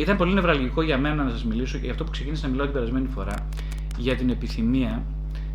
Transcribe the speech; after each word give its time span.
Και 0.00 0.06
ήταν 0.06 0.18
πολύ 0.18 0.34
νευραλγικό 0.34 0.82
για 0.82 0.98
μένα 0.98 1.24
να 1.24 1.30
σας 1.30 1.44
μιλήσω 1.44 1.78
και 1.78 1.84
γι' 1.84 1.90
αυτό 1.90 2.04
που 2.04 2.10
ξεκίνησα 2.10 2.44
να 2.44 2.50
μιλάω 2.50 2.66
την 2.66 2.74
περασμένη 2.74 3.08
φορά 3.08 3.34
για 3.98 4.16
την 4.16 4.30
επιθυμία 4.30 5.02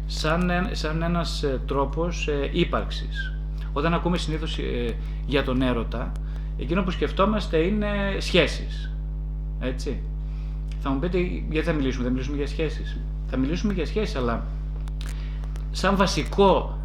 σαν, 0.05 0.51
σαν 0.71 1.01
ένας 1.01 1.43
ε, 1.43 1.61
τρόπος 1.65 2.27
ε, 2.27 2.49
ύπαρξης. 2.51 3.33
Όταν 3.73 3.93
ακούμε 3.93 4.17
συνήθως 4.17 4.57
ε, 4.57 4.95
για 5.25 5.43
τον 5.43 5.61
έρωτα, 5.61 6.11
εκείνο 6.57 6.83
που 6.83 6.91
σκεφτόμαστε 6.91 7.57
είναι 7.57 7.87
σχέσεις. 8.19 8.91
Έτσι. 9.59 9.99
Θα 10.81 10.89
μου 10.89 10.99
πείτε 10.99 11.17
γιατί 11.49 11.67
θα 11.67 11.73
μιλήσουμε, 11.73 12.03
θα 12.03 12.11
μιλήσουμε 12.11 12.37
για 12.37 12.47
σχέσεις. 12.47 12.97
Θα 13.27 13.37
μιλήσουμε 13.37 13.73
για 13.73 13.85
σχέσεις, 13.85 14.15
αλλά 14.15 14.45
σαν 15.71 15.95
βασικό 15.95 16.79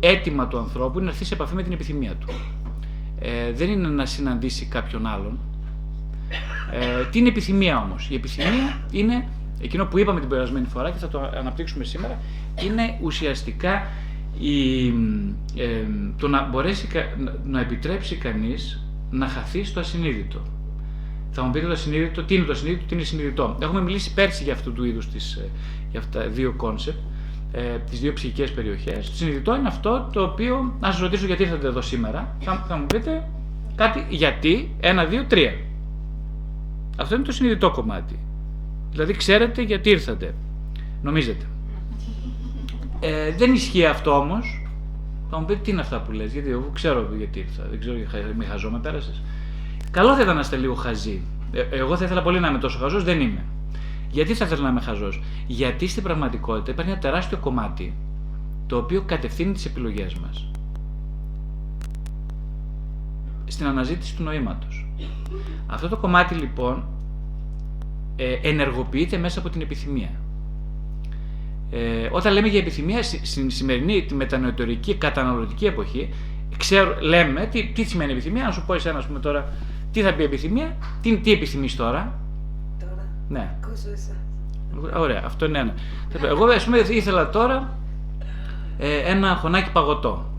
αίτημα 0.00 0.48
του 0.48 0.58
ανθρώπου 0.58 0.98
είναι 0.98 1.06
να 1.06 1.10
έρθει 1.10 1.24
σε 1.24 1.34
επαφή 1.34 1.54
με 1.54 1.62
την 1.62 1.72
επιθυμία 1.72 2.14
του. 2.14 2.28
Ε, 3.18 3.52
δεν 3.52 3.70
είναι 3.70 3.88
να 3.88 4.06
συναντήσει 4.06 4.66
κάποιον 4.66 5.06
άλλον. 5.06 5.38
Ε, 6.72 7.04
τι 7.10 7.18
είναι 7.18 7.28
επιθυμία 7.28 7.82
όμως. 7.82 8.08
Η 8.10 8.14
επιθυμία 8.14 8.80
είναι 8.90 9.26
εκείνο 9.60 9.86
που 9.86 9.98
είπαμε 9.98 10.20
την 10.20 10.28
περασμένη 10.28 10.66
φορά 10.66 10.90
και 10.90 10.98
θα 10.98 11.08
το 11.08 11.30
αναπτύξουμε 11.34 11.84
σήμερα, 11.84 12.18
είναι 12.64 12.98
ουσιαστικά 13.02 13.86
η, 14.38 14.86
ε, 15.56 15.84
το 16.18 16.28
να 16.28 16.48
μπορέσει 16.48 16.88
να 17.44 17.60
επιτρέψει 17.60 18.16
κανείς 18.16 18.84
να 19.10 19.26
χαθεί 19.26 19.64
στο 19.64 19.80
ασυνείδητο. 19.80 20.42
Θα 21.30 21.42
μου 21.42 21.50
πείτε 21.50 21.66
το 21.66 21.72
ασυνείδητο, 21.72 22.22
τι 22.22 22.34
είναι 22.34 22.44
το 22.44 22.52
ασυνείδητο, 22.52 22.84
τι 22.86 22.94
είναι 22.94 23.04
συνειδητό. 23.04 23.56
Έχουμε 23.62 23.80
μιλήσει 23.80 24.14
πέρσι 24.14 24.44
για 24.44 24.52
αυτού 24.52 24.72
του 24.72 24.84
είδους 24.84 25.10
τις, 25.10 25.34
ε, 25.34 25.48
για 25.90 26.00
αυτά 26.00 26.26
δύο 26.28 26.52
concept, 26.56 26.98
ε, 27.52 27.60
τις 27.90 28.00
δύο 28.00 28.12
ψυχικές 28.12 28.52
περιοχές. 28.52 29.10
Το 29.10 29.16
συνειδητό 29.16 29.56
είναι 29.56 29.68
αυτό 29.68 30.08
το 30.12 30.22
οποίο, 30.22 30.74
να 30.80 30.92
σας 30.92 31.00
ρωτήσω 31.00 31.26
γιατί 31.26 31.42
ήρθατε 31.42 31.66
εδώ 31.66 31.80
σήμερα, 31.80 32.36
θα, 32.40 32.64
θα 32.68 32.76
μου 32.76 32.86
πείτε 32.86 33.28
κάτι 33.74 34.06
γιατί, 34.08 34.74
ένα, 34.80 35.04
δύο, 35.04 35.24
τρία. 35.24 35.54
Αυτό 36.96 37.14
είναι 37.14 37.24
το 37.24 37.32
συνειδητό 37.32 37.70
κομμάτι. 37.70 38.18
Δηλαδή 38.90 39.12
ξέρετε 39.12 39.62
γιατί 39.62 39.90
ήρθατε. 39.90 40.34
Νομίζετε. 41.02 41.44
Ε, 43.00 43.32
δεν 43.36 43.52
ισχύει 43.52 43.86
αυτό 43.86 44.18
όμως. 44.18 44.64
Θα 45.30 45.38
μου 45.38 45.44
πείτε 45.44 45.60
τι 45.60 45.70
είναι 45.70 45.80
αυτά 45.80 46.00
που 46.00 46.12
λες, 46.12 46.32
γιατί 46.32 46.50
εγώ 46.50 46.70
ξέρω 46.72 47.08
γιατί 47.16 47.38
ήρθα. 47.38 47.66
Δεν 47.70 47.80
ξέρω, 47.80 47.96
μη 48.36 48.44
χαζό 48.44 48.70
με 48.70 48.78
πέρασες. 48.78 49.22
Καλό 49.90 50.14
θα 50.14 50.22
ήταν 50.22 50.34
να 50.34 50.40
είστε 50.40 50.56
λίγο 50.56 50.74
χαζοί. 50.74 51.22
Ε, 51.52 51.60
εγώ 51.70 51.96
θα 51.96 52.04
ήθελα 52.04 52.22
πολύ 52.22 52.40
να 52.40 52.48
είμαι 52.48 52.58
τόσο 52.58 52.78
χαζός, 52.78 53.04
δεν 53.04 53.20
είμαι. 53.20 53.44
Γιατί 54.10 54.34
θα 54.34 54.44
ήθελα 54.44 54.62
να 54.62 54.68
είμαι 54.68 54.80
χαζός, 54.80 55.22
Γιατί 55.46 55.86
στην 55.86 56.02
πραγματικότητα 56.02 56.70
υπάρχει 56.70 56.90
ένα 56.90 57.00
τεράστιο 57.00 57.38
κομμάτι 57.38 57.94
το 58.66 58.76
οποίο 58.76 59.02
κατευθύνει 59.02 59.52
τις 59.52 59.64
επιλογές 59.64 60.14
μας. 60.14 60.50
Στην 63.44 63.66
αναζήτηση 63.66 64.16
του 64.16 64.22
νοήματος. 64.22 64.89
Αυτό 65.66 65.88
το 65.88 65.96
κομμάτι 65.96 66.34
λοιπόν 66.34 66.84
ε, 68.16 68.38
ενεργοποιείται 68.42 69.16
μέσα 69.16 69.38
από 69.38 69.48
την 69.48 69.60
επιθυμία. 69.60 70.10
Ε, 71.70 72.08
όταν 72.10 72.32
λέμε 72.32 72.48
για 72.48 72.58
επιθυμία, 72.58 73.02
στην 73.02 73.50
σημερινή 73.50 74.04
τη 74.04 74.14
μετανοητορική 74.14 74.94
καταναλωτική 74.94 75.66
εποχή, 75.66 76.08
ξέρω, 76.56 76.96
λέμε 77.00 77.46
τι, 77.46 77.64
τι 77.74 77.84
σημαίνει 77.84 78.12
επιθυμία. 78.12 78.44
Να 78.44 78.50
σου 78.50 78.64
πω 78.66 78.74
εσένα, 78.74 79.04
πούμε, 79.06 79.18
τώρα, 79.18 79.52
τι 79.92 80.02
θα 80.02 80.14
πει 80.14 80.22
επιθυμία, 80.22 80.76
τι, 81.02 81.16
τι 81.16 81.32
επιθυμείς 81.32 81.76
τώρα. 81.76 82.18
Τώρα. 82.80 83.06
Ναι. 83.28 83.54
Ακούσω 83.64 83.88
Ωραία, 84.96 85.22
αυτό 85.24 85.46
είναι 85.46 85.58
ένα. 85.58 85.74
Εγώ, 86.22 86.44
ας 86.44 86.64
πούμε, 86.64 86.78
ήθελα 86.78 87.30
τώρα 87.30 87.78
ε, 88.78 88.98
ένα 88.98 89.34
χωνάκι 89.34 89.70
παγωτό. 89.70 90.29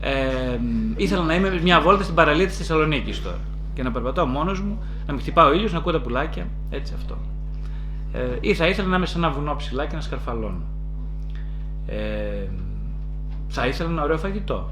Ε, 0.00 0.58
ήθελα 0.96 1.22
να 1.22 1.34
είμαι 1.34 1.60
μια 1.62 1.80
βόλτα 1.80 2.02
στην 2.02 2.14
παραλία 2.14 2.46
της 2.46 2.56
Θεσσαλονίκης 2.56 3.22
τώρα 3.22 3.38
και 3.74 3.82
να 3.82 3.90
περπατάω 3.90 4.26
μόνος 4.26 4.60
μου, 4.60 4.82
να 5.06 5.12
με 5.14 5.20
χτυπάω 5.20 5.48
ο 5.48 5.52
ήλιος, 5.52 5.72
να 5.72 5.78
ακούω 5.78 5.92
τα 5.92 6.00
πουλάκια. 6.00 6.46
Έτσι 6.70 6.92
αυτό. 6.96 7.18
Ε, 8.12 8.36
ή 8.40 8.54
θα 8.54 8.66
ήθελα 8.66 8.88
να 8.88 8.96
είμαι 8.96 9.06
σε 9.06 9.18
ένα 9.18 9.30
βουνό 9.30 9.56
ψηλά 9.56 9.86
και 9.86 9.94
να 9.94 10.00
σκαρφαλώνω. 10.00 10.62
Ε, 11.86 12.48
θα 13.48 13.66
ήθελα 13.66 13.90
ένα 13.90 14.02
ωραίο 14.02 14.18
φαγητό. 14.18 14.70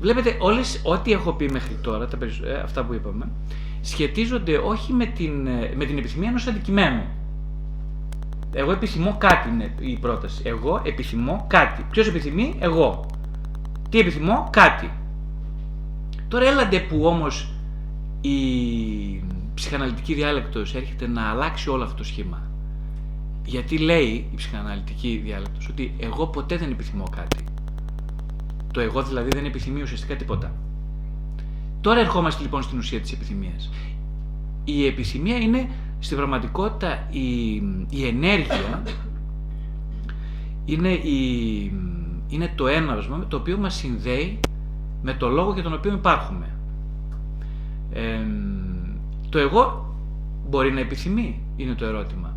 Βλέπετε, 0.00 0.36
όλες, 0.38 0.80
ό,τι 0.84 1.12
έχω 1.12 1.32
πει 1.32 1.50
μέχρι 1.50 1.74
τώρα, 1.74 2.06
τα 2.06 2.18
ε, 2.44 2.54
αυτά 2.54 2.84
που 2.84 2.94
είπαμε, 2.94 3.28
σχετίζονται 3.80 4.56
όχι 4.56 4.92
με 4.92 5.06
την, 5.06 5.46
ε, 5.46 5.72
με 5.76 5.84
την 5.84 5.98
επιθυμία 5.98 6.28
ενός 6.28 6.46
αντικειμένου. 6.46 7.02
Εγώ 8.52 8.72
επιθυμώ 8.72 9.16
κάτι 9.18 9.48
είναι 9.48 9.74
η 9.80 9.98
πρόταση. 9.98 10.42
Εγώ 10.44 10.80
επιθυμώ 10.84 11.44
κάτι. 11.48 11.86
Ποιος 11.90 12.08
επιθυμεί, 12.08 12.56
εγώ. 12.58 13.05
Τι 13.88 13.98
επιθυμώ, 13.98 14.48
κάτι. 14.52 14.90
Τώρα 16.28 16.46
έλαντε 16.46 16.80
που 16.80 17.06
όμως 17.06 17.52
η 18.20 18.36
ψυχαναλυτική 19.54 20.14
διάλεκτος 20.14 20.74
έρχεται 20.74 21.06
να 21.06 21.30
αλλάξει 21.30 21.70
όλο 21.70 21.82
αυτό 21.82 21.96
το 21.96 22.04
σχήμα. 22.04 22.42
Γιατί 23.44 23.78
λέει 23.78 24.28
η 24.32 24.36
ψυχαναλυτική 24.36 25.20
διάλεκτος 25.24 25.68
ότι 25.68 25.94
εγώ 25.98 26.26
ποτέ 26.26 26.56
δεν 26.56 26.70
επιθυμώ 26.70 27.04
κάτι. 27.16 27.44
Το 28.72 28.80
εγώ 28.80 29.02
δηλαδή 29.02 29.28
δεν 29.34 29.44
επιθυμεί 29.44 29.82
ουσιαστικά 29.82 30.16
τίποτα. 30.16 30.54
Τώρα 31.80 32.00
ερχόμαστε 32.00 32.42
λοιπόν 32.42 32.62
στην 32.62 32.78
ουσία 32.78 33.00
της 33.00 33.12
επιθυμίας. 33.12 33.70
Η 34.64 34.86
επιθυμία 34.86 35.36
είναι 35.36 35.68
στην 35.98 36.16
πραγματικότητα 36.16 37.06
η, 37.10 37.54
η 37.90 38.06
ενέργεια, 38.06 38.82
είναι, 40.64 40.88
η, 40.88 41.72
είναι 42.28 42.52
το 42.54 42.66
έναυσμα 42.66 43.24
το 43.28 43.36
οποίο 43.36 43.58
μας 43.58 43.74
συνδέει 43.74 44.40
με 45.02 45.14
το 45.14 45.28
λόγο 45.28 45.52
για 45.52 45.62
τον 45.62 45.72
οποίο 45.72 45.92
υπάρχουμε. 45.92 46.46
το 49.28 49.38
εγώ 49.38 49.94
μπορεί 50.48 50.72
να 50.72 50.80
επιθυμεί, 50.80 51.42
είναι 51.56 51.74
το 51.74 51.84
ερώτημα. 51.84 52.36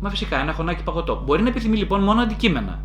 Μα 0.00 0.10
φυσικά 0.10 0.40
ένα 0.40 0.52
χωνάκι 0.52 0.82
παγωτό. 0.82 1.22
Μπορεί 1.26 1.42
να 1.42 1.48
επιθυμεί 1.48 1.76
λοιπόν 1.76 2.02
μόνο 2.02 2.20
αντικείμενα. 2.20 2.80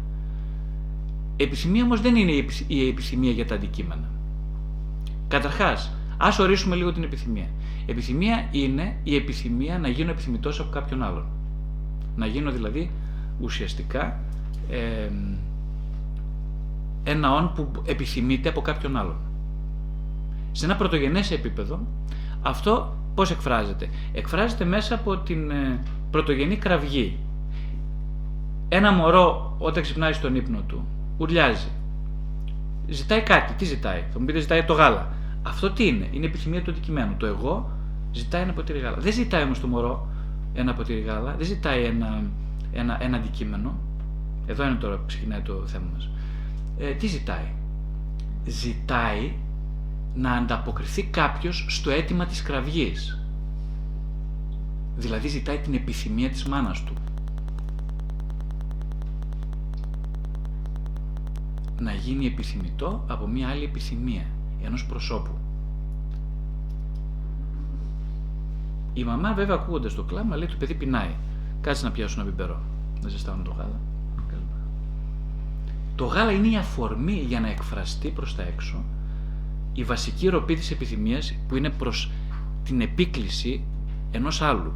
Επιθυμία 1.37 1.83
όμως 1.83 2.01
δεν 2.01 2.15
είναι 2.15 2.31
η 2.67 2.87
επιθυμία 2.87 3.31
για 3.31 3.45
τα 3.45 3.55
αντικείμενα. 3.55 4.09
Καταρχάς, 5.27 5.91
ας 6.17 6.39
ορίσουμε 6.39 6.75
λίγο 6.75 6.91
την 6.91 7.03
επιθυμία. 7.03 7.47
Επιθυμία 7.85 8.47
είναι 8.51 8.95
η 9.03 9.15
επιθυμία 9.15 9.79
να 9.79 9.87
γίνω 9.87 10.11
επιθυμητός 10.11 10.59
από 10.59 10.69
κάποιον 10.69 11.03
άλλον. 11.03 11.25
Να 12.15 12.25
γίνω 12.25 12.51
δηλαδή 12.51 12.91
ουσιαστικά 13.39 14.19
ε, 14.69 15.09
ένα 17.05 17.35
όν 17.35 17.51
που 17.55 17.71
επιθυμείται 17.85 18.49
από 18.49 18.61
κάποιον 18.61 18.97
άλλον. 18.97 19.15
Σε 20.51 20.65
ένα 20.65 20.75
πρωτογενές 20.75 21.31
επίπεδο, 21.31 21.79
αυτό 22.41 22.95
πώς 23.15 23.31
εκφράζεται; 23.31 23.89
Εκφράζεται 24.13 24.65
μέσα 24.65 24.95
από 24.95 25.17
την 25.17 25.51
ε, 25.51 25.79
πρωτογενή 26.11 26.55
κραυγή. 26.55 27.17
Ένα 28.69 28.91
μωρό 28.91 29.55
όταν 29.57 29.83
ξυπνάει 29.83 30.13
στον 30.13 30.35
ύπνο 30.35 30.59
του, 30.67 30.85
ουρλιάζει. 31.17 31.67
Ζητάει 32.87 33.21
κάτι. 33.21 33.53
Τι 33.53 33.65
ζητάει; 33.65 34.03
Θα 34.11 34.19
μου 34.19 34.25
πείτε 34.25 34.39
ζητάει 34.39 34.63
το 34.63 34.73
γάλα. 34.73 35.13
Αυτό 35.43 35.71
τι 35.71 35.87
είναι; 35.87 36.07
Είναι 36.11 36.25
επιθυμία 36.25 36.61
του 36.61 36.71
αντικειμένου. 36.71 37.15
Το 37.17 37.25
εγώ 37.25 37.69
ζητάει 38.11 38.41
ένα 38.41 38.53
ποτήρι 38.53 38.79
γάλα. 38.79 38.97
Δεν 38.97 39.13
ζητάει 39.13 39.43
όμως 39.43 39.59
το 39.59 39.67
μωρό 39.67 40.07
ένα 40.53 40.73
ποτήρι 40.73 40.99
γάλα. 40.99 41.35
Δεν 41.37 41.45
ζητάει 41.45 41.83
ένα, 41.83 42.23
ένα, 42.71 42.97
ένα 43.03 43.17
αντικείμενο. 43.17 43.77
Εδώ 44.45 44.65
είναι 44.65 44.75
τώρα 44.75 44.95
που 44.95 45.05
ξεκινάει 45.05 45.39
το 45.41 45.63
θέμα 45.65 45.85
μας 45.93 46.09
ε, 46.77 46.91
τι 46.91 47.07
ζητάει; 47.07 47.53
Ζητάει 48.47 49.33
να 50.15 50.31
ανταποκριθεί 50.31 51.03
κάποιος 51.03 51.65
στο 51.69 51.89
αίτημα 51.89 52.25
της 52.25 52.41
κραυγής. 52.41 53.19
Δηλαδή 54.97 55.27
ζητάει 55.27 55.57
την 55.57 55.73
επιθυμία 55.73 56.29
της 56.29 56.45
μάνας 56.45 56.83
του. 56.83 56.93
Να 61.79 61.93
γίνει 61.93 62.25
επιθυμητό 62.25 63.03
από 63.07 63.27
μια 63.27 63.47
άλλη 63.47 63.63
επιθυμία 63.63 64.25
ενός 64.63 64.85
προσώπου. 64.85 65.37
Η 68.93 69.03
μαμά 69.03 69.33
βέβαια 69.33 69.55
ακούγοντας 69.55 69.93
το 69.93 70.03
κλάμα 70.03 70.35
λέει 70.35 70.47
το 70.47 70.55
παιδί 70.59 70.73
πεινάει. 70.73 71.15
Κάτσε 71.61 71.85
να 71.85 71.91
πιάσω 71.91 72.21
ένα 72.21 72.29
μπιμπερό. 72.29 72.61
Να 73.01 73.09
ζεστάνω 73.09 73.43
το 73.43 73.51
γάλα. 73.51 73.79
Το 75.95 76.05
γάλα 76.05 76.31
είναι 76.31 76.47
η 76.47 76.57
αφορμή 76.57 77.25
για 77.27 77.39
να 77.39 77.49
εκφραστεί 77.49 78.09
προς 78.09 78.35
τα 78.35 78.43
έξω 78.43 78.83
η 79.75 79.83
βασική 79.83 80.27
ροπή 80.27 80.55
της 80.55 80.71
επιθυμίας 80.71 81.35
που 81.47 81.55
είναι 81.55 81.69
προς 81.69 82.11
την 82.63 82.81
επίκληση 82.81 83.63
ενός 84.11 84.41
άλλου. 84.41 84.73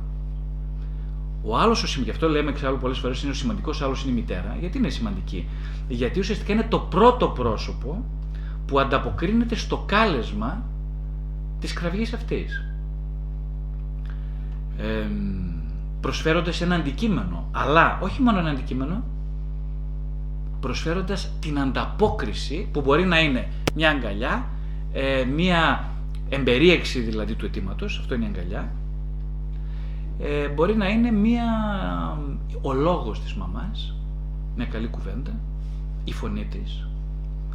Ο 1.44 1.58
άλλος, 1.58 1.98
γι' 1.98 2.10
αυτό 2.10 2.30
λέμε 2.30 2.50
εξάλλου 2.50 2.78
πολλές 2.78 2.98
φορές 2.98 3.22
είναι 3.22 3.32
ο 3.32 3.36
σημαντικός 3.36 3.82
άλλος 3.82 4.04
είναι 4.04 4.12
η 4.12 4.16
μητέρα. 4.16 4.58
Γιατί 4.60 4.78
είναι 4.78 4.90
σημαντική, 4.90 5.48
Γιατί 5.88 6.20
ουσιαστικά 6.20 6.54
είναι 6.54 6.68
το 6.70 6.80
πρώτο 6.80 7.28
πρόσωπο 7.28 8.06
που 8.66 8.80
ανταποκρίνεται 8.80 9.56
στο 9.56 9.84
κάλεσμα 9.86 10.64
της 11.60 11.74
κραυγής 11.74 12.14
αυτής. 12.14 12.64
Ε, 14.78 15.08
προσφέροντας 16.02 16.62
ένα 16.62 16.76
αντικείμενο, 16.76 17.50
αλλά 17.52 18.00
όχι 18.02 18.22
μόνο 18.22 18.40
ένα 18.40 18.50
αντικείμενο, 18.50 19.04
προσφέροντας 20.60 21.32
την 21.40 21.60
ανταπόκριση 21.60 22.68
που 22.72 22.82
μπορεί 22.82 23.06
να 23.06 23.20
είναι 23.20 23.48
μια 23.76 23.90
αγκαλιά, 23.90 24.46
ε, 24.94 25.24
μια 25.24 25.90
εμπερίεξη 26.30 27.00
δηλαδή 27.00 27.36
του 27.36 27.46
αιτήματος, 27.46 27.98
αυτό 28.00 28.16
είναι 28.16 28.26
η 28.26 28.28
αγκαλιά, 28.28 28.72
ε, 30.20 30.48
μπορεί 30.48 30.76
να 30.76 30.88
είναι 30.88 31.12
μία, 31.12 31.46
ο 32.62 32.74
λόγος 32.74 33.20
της 33.20 33.34
μαμάς, 33.34 33.96
μια 34.56 34.66
καλή 34.66 34.88
κουβέντα, 34.88 35.32
η 36.04 36.14
φωνή 36.14 36.46
της. 36.46 36.84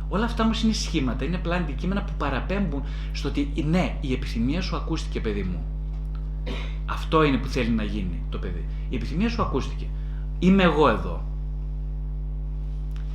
Όλα 0.08 0.24
αυτά 0.24 0.44
όμως 0.44 0.62
είναι 0.62 0.72
σχήματα, 0.72 1.24
είναι 1.24 1.36
απλά 1.36 1.56
αντικείμενα 1.56 2.02
που 2.02 2.12
παραπέμπουν 2.18 2.82
στο 3.12 3.28
ότι 3.28 3.52
ναι, 3.66 3.96
η 4.00 4.12
επιθυμία 4.12 4.60
σου 4.60 4.76
ακούστηκε 4.76 5.20
παιδί 5.20 5.42
μου. 5.42 5.64
Αυτό 6.86 7.22
είναι 7.22 7.36
που 7.36 7.48
θέλει 7.48 7.70
να 7.70 7.82
γίνει 7.82 8.22
το 8.30 8.38
παιδί. 8.38 8.64
Η 8.88 8.96
επιθυμία 8.96 9.28
σου 9.28 9.42
ακούστηκε. 9.42 9.86
Είμαι 10.38 10.62
εγώ 10.62 10.88
εδώ. 10.88 11.24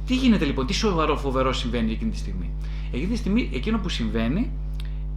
Τι 0.10 0.16
γίνεται 0.16 0.46
λοιπόν, 0.46 0.66
τι 0.66 0.74
σοβαρό 0.74 1.18
φοβερό 1.18 1.54
συμβαίνει 1.54 1.92
εκείνη 1.92 2.12
τη 2.12 2.18
στιγμή; 2.18 2.50
Εκείνη 2.92 3.12
τη 3.12 3.18
στιγμή 3.18 3.50
εκείνο 3.54 3.78
που 3.80 3.90
συμβαίνει 3.90 4.52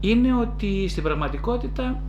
είναι 0.00 0.34
ότι 0.34 0.88
στην 0.88 1.02
πραγματικότητα 1.02 2.02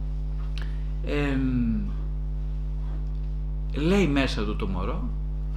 λέει 3.76 4.08
μέσα 4.08 4.44
του 4.44 4.56
το 4.56 4.68
μωρό 4.68 5.10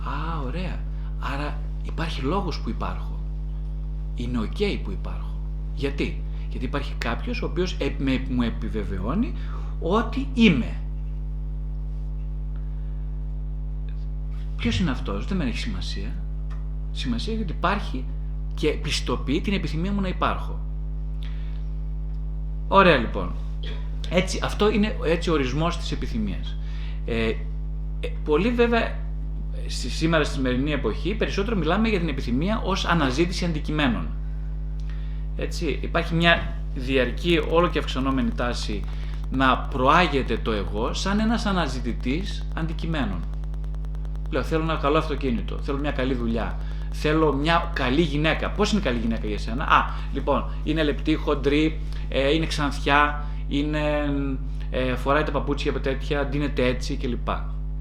«Α, 0.04 0.40
ωραία, 0.46 0.80
άρα 1.20 1.60
υπάρχει 1.82 2.20
λόγος 2.20 2.60
που 2.60 2.68
υπάρχω. 2.68 3.20
Είναι 4.14 4.38
οκ 4.38 4.82
που 4.84 4.90
υπάρχω. 4.90 5.40
Γιατί» 5.74 6.22
γιατί 6.50 6.64
υπάρχει 6.64 6.94
κάποιος 6.98 7.42
ο 7.42 7.46
οποίος 7.46 7.76
μου 8.30 8.42
επιβεβαιώνει 8.42 9.32
ότι 9.80 10.28
είμαι. 10.34 10.80
Ποιος 14.56 14.78
είναι 14.78 14.90
αυτός, 14.90 15.26
δεν 15.26 15.36
με 15.36 15.44
έχει 15.44 15.58
σημασία. 15.58 16.25
Σημασία 16.96 17.34
γιατί 17.34 17.52
υπάρχει 17.52 18.04
και 18.54 18.68
πιστοποιεί 18.68 19.40
την 19.40 19.52
επιθυμία 19.52 19.92
μου 19.92 20.00
να 20.00 20.08
υπάρχω. 20.08 20.60
Ωραία 22.68 22.96
λοιπόν. 22.96 23.34
Έτσι, 24.10 24.40
αυτό 24.42 24.70
είναι 24.70 24.96
έτσι 25.04 25.30
ο 25.30 25.32
ορισμός 25.32 25.78
της 25.78 25.92
επιθυμίας. 25.92 26.56
Ε, 27.06 27.28
ε 27.28 27.36
πολύ 28.24 28.50
βέβαια 28.50 29.04
σήμερα 29.68 30.24
στη 30.24 30.34
σημερινή 30.34 30.72
εποχή 30.72 31.14
περισσότερο 31.14 31.56
μιλάμε 31.56 31.88
για 31.88 31.98
την 31.98 32.08
επιθυμία 32.08 32.60
ως 32.64 32.84
αναζήτηση 32.86 33.44
αντικειμένων. 33.44 34.08
Έτσι, 35.36 35.78
υπάρχει 35.82 36.14
μια 36.14 36.56
διαρκή 36.74 37.40
όλο 37.50 37.68
και 37.68 37.78
αυξανόμενη 37.78 38.30
τάση 38.30 38.84
να 39.30 39.58
προάγεται 39.58 40.36
το 40.36 40.52
εγώ 40.52 40.94
σαν 40.94 41.20
ένας 41.20 41.46
αναζητητής 41.46 42.48
αντικειμένων. 42.54 43.20
Λέω 44.30 44.42
θέλω 44.42 44.62
ένα 44.62 44.76
καλό 44.76 44.98
αυτοκίνητο, 44.98 45.58
θέλω 45.58 45.78
μια 45.78 45.90
καλή 45.90 46.14
δουλειά, 46.14 46.58
θέλω 47.00 47.32
μια 47.32 47.70
καλή 47.74 48.00
γυναίκα. 48.00 48.50
Πώς 48.50 48.72
είναι 48.72 48.80
καλή 48.80 48.98
γυναίκα 48.98 49.26
για 49.26 49.38
σένα; 49.38 49.64
Α, 49.64 49.84
λοιπόν, 50.12 50.50
είναι 50.64 50.82
λεπτή, 50.82 51.14
χοντρή, 51.14 51.80
ε, 52.08 52.32
είναι 52.34 52.46
ξανθιά, 52.46 53.24
είναι, 53.48 53.80
ε, 54.70 54.94
φοράει 54.94 55.22
τα 55.22 55.30
παπούτσια 55.30 55.70
από 55.70 55.80
τέτοια, 55.80 56.26
ντύνεται 56.26 56.66
έτσι 56.66 56.96
κλπ. 56.96 57.28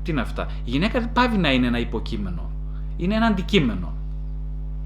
Τι 0.04 0.12
είναι 0.12 0.22
αυτά; 0.22 0.48
Η 0.64 0.70
γυναίκα 0.70 1.00
δεν 1.00 1.10
πάβει 1.14 1.38
να 1.38 1.52
είναι 1.52 1.68
ένα 1.68 1.80
υποκείμενο. 1.80 2.52
Είναι 2.98 3.16
ένα 3.16 3.26
αντικείμενο. 3.26 3.94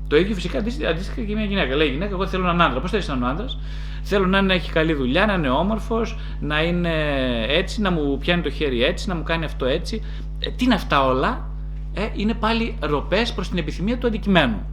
Το 0.07 0.17
ίδιο 0.17 0.35
φυσικά 0.35 0.57
αντίστοιχα 0.57 1.21
και 1.21 1.35
μια 1.35 1.45
γυναίκα. 1.45 1.75
Λέει 1.75 1.89
γυναίκα, 1.89 2.11
εγώ 2.11 2.27
θέλω 2.27 2.43
έναν 2.43 2.61
άντρα. 2.61 2.79
Πώς 2.79 2.91
θέλει 2.91 3.03
έναν 3.07 3.25
άντρας, 3.25 3.57
Θέλω 4.03 4.25
να 4.25 4.37
είναι, 4.37 4.53
έχει 4.53 4.71
καλή 4.71 4.93
δουλειά, 4.93 5.25
να 5.25 5.33
είναι 5.33 5.49
όμορφος, 5.49 6.17
να 6.39 6.63
είναι 6.63 6.93
έτσι, 7.47 7.81
να 7.81 7.91
μου 7.91 8.17
πιάνει 8.17 8.41
το 8.41 8.49
χέρι 8.49 8.83
έτσι, 8.83 9.07
να 9.07 9.15
μου 9.15 9.23
κάνει 9.23 9.45
αυτό 9.45 9.65
έτσι. 9.65 10.03
Ε, 10.39 10.49
τι 10.49 10.65
είναι 10.65 10.73
αυτά 10.73 11.05
όλα, 11.05 11.48
ε, 11.93 12.07
είναι 12.15 12.33
πάλι 12.33 12.75
ροπές 12.79 13.33
προς 13.33 13.49
την 13.49 13.57
επιθυμία 13.57 13.97
του 13.97 14.07
αντικειμένου. 14.07 14.65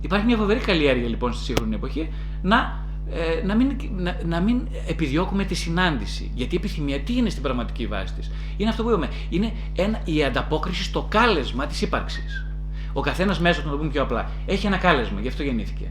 Υπάρχει 0.00 0.26
μια 0.26 0.36
φοβερή 0.36 0.60
καλλιέργεια 0.60 1.08
λοιπόν 1.08 1.32
στη 1.32 1.44
σύγχρονη 1.44 1.74
εποχή 1.74 2.08
να, 2.42 2.84
ε, 3.10 3.46
να, 3.46 3.54
μην, 3.54 3.76
να, 3.96 4.16
να 4.24 4.40
μην 4.40 4.68
επιδιώκουμε 4.88 5.44
τη 5.44 5.54
συνάντηση. 5.54 6.30
Γιατί 6.34 6.54
η 6.54 6.58
επιθυμία 6.58 7.00
τι 7.00 7.16
είναι 7.16 7.28
στην 7.28 7.42
πραγματική 7.42 7.86
βάση 7.86 8.14
της; 8.14 8.30
Είναι 8.56 8.68
αυτό 8.70 8.82
που 8.82 8.88
είπαμε. 8.88 9.08
Είναι 9.28 9.52
ένα, 9.76 10.00
η 10.04 10.24
ανταπόκριση 10.24 10.82
στο 10.82 11.06
κάλεσμα 11.08 11.66
της 11.66 11.82
ύπαρξης. 11.82 12.46
Ο 12.92 13.00
καθένας 13.00 13.40
μέσα, 13.40 13.64
να 13.64 13.70
το 13.70 13.76
πούμε 13.76 13.90
πιο 13.90 14.02
απλά, 14.02 14.30
έχει 14.46 14.66
ένα 14.66 14.76
κάλεσμα, 14.76 15.20
γι' 15.20 15.28
αυτό 15.28 15.42
γεννήθηκε. 15.42 15.90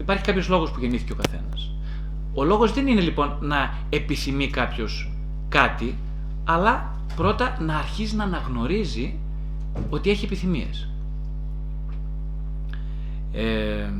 Υπάρχει 0.00 0.24
κάποιος 0.24 0.48
λόγος 0.48 0.70
που 0.70 0.80
γεννήθηκε 0.80 1.12
ο 1.12 1.16
καθένας. 1.16 1.70
Ο 2.34 2.44
λόγος 2.44 2.72
δεν 2.72 2.86
είναι 2.86 3.00
λοιπόν 3.00 3.36
να 3.40 3.74
επιθυμεί 3.88 4.48
κάποιος 4.48 5.12
κάτι, 5.48 5.98
αλλά 6.44 6.95
πρώτα 7.16 7.56
να 7.60 7.76
αρχίζει 7.76 8.16
να 8.16 8.24
αναγνωρίζει 8.24 9.18
ότι 9.90 10.10
έχει 10.10 10.24
επιθυμίες. 10.24 10.88
Ε, 13.32 13.90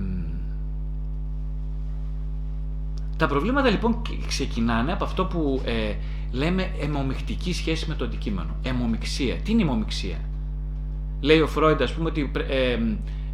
τα 3.17 3.27
προβλήματα 3.27 3.71
λοιπόν 3.71 4.03
ξεκινάνε 4.27 4.93
από 4.93 5.05
αυτό 5.05 5.25
που 5.25 5.63
ε, 5.65 5.95
λέμε 6.33 6.71
αιμομιχτική 6.81 7.53
σχέση 7.53 7.89
με 7.89 7.95
το 7.95 8.05
αντικείμενο. 8.05 8.57
Αιμομιξία. 8.63 9.35
Τι 9.35 9.53
είναι 9.53 9.63
η 9.63 9.65
αιμομιξία; 9.65 10.17
Λέει 11.21 11.41
ο 11.41 11.47
Φρόιντ, 11.47 11.83
ας 11.83 11.93
πούμε, 11.93 12.09
ότι 12.09 12.31
ε, 12.49 12.79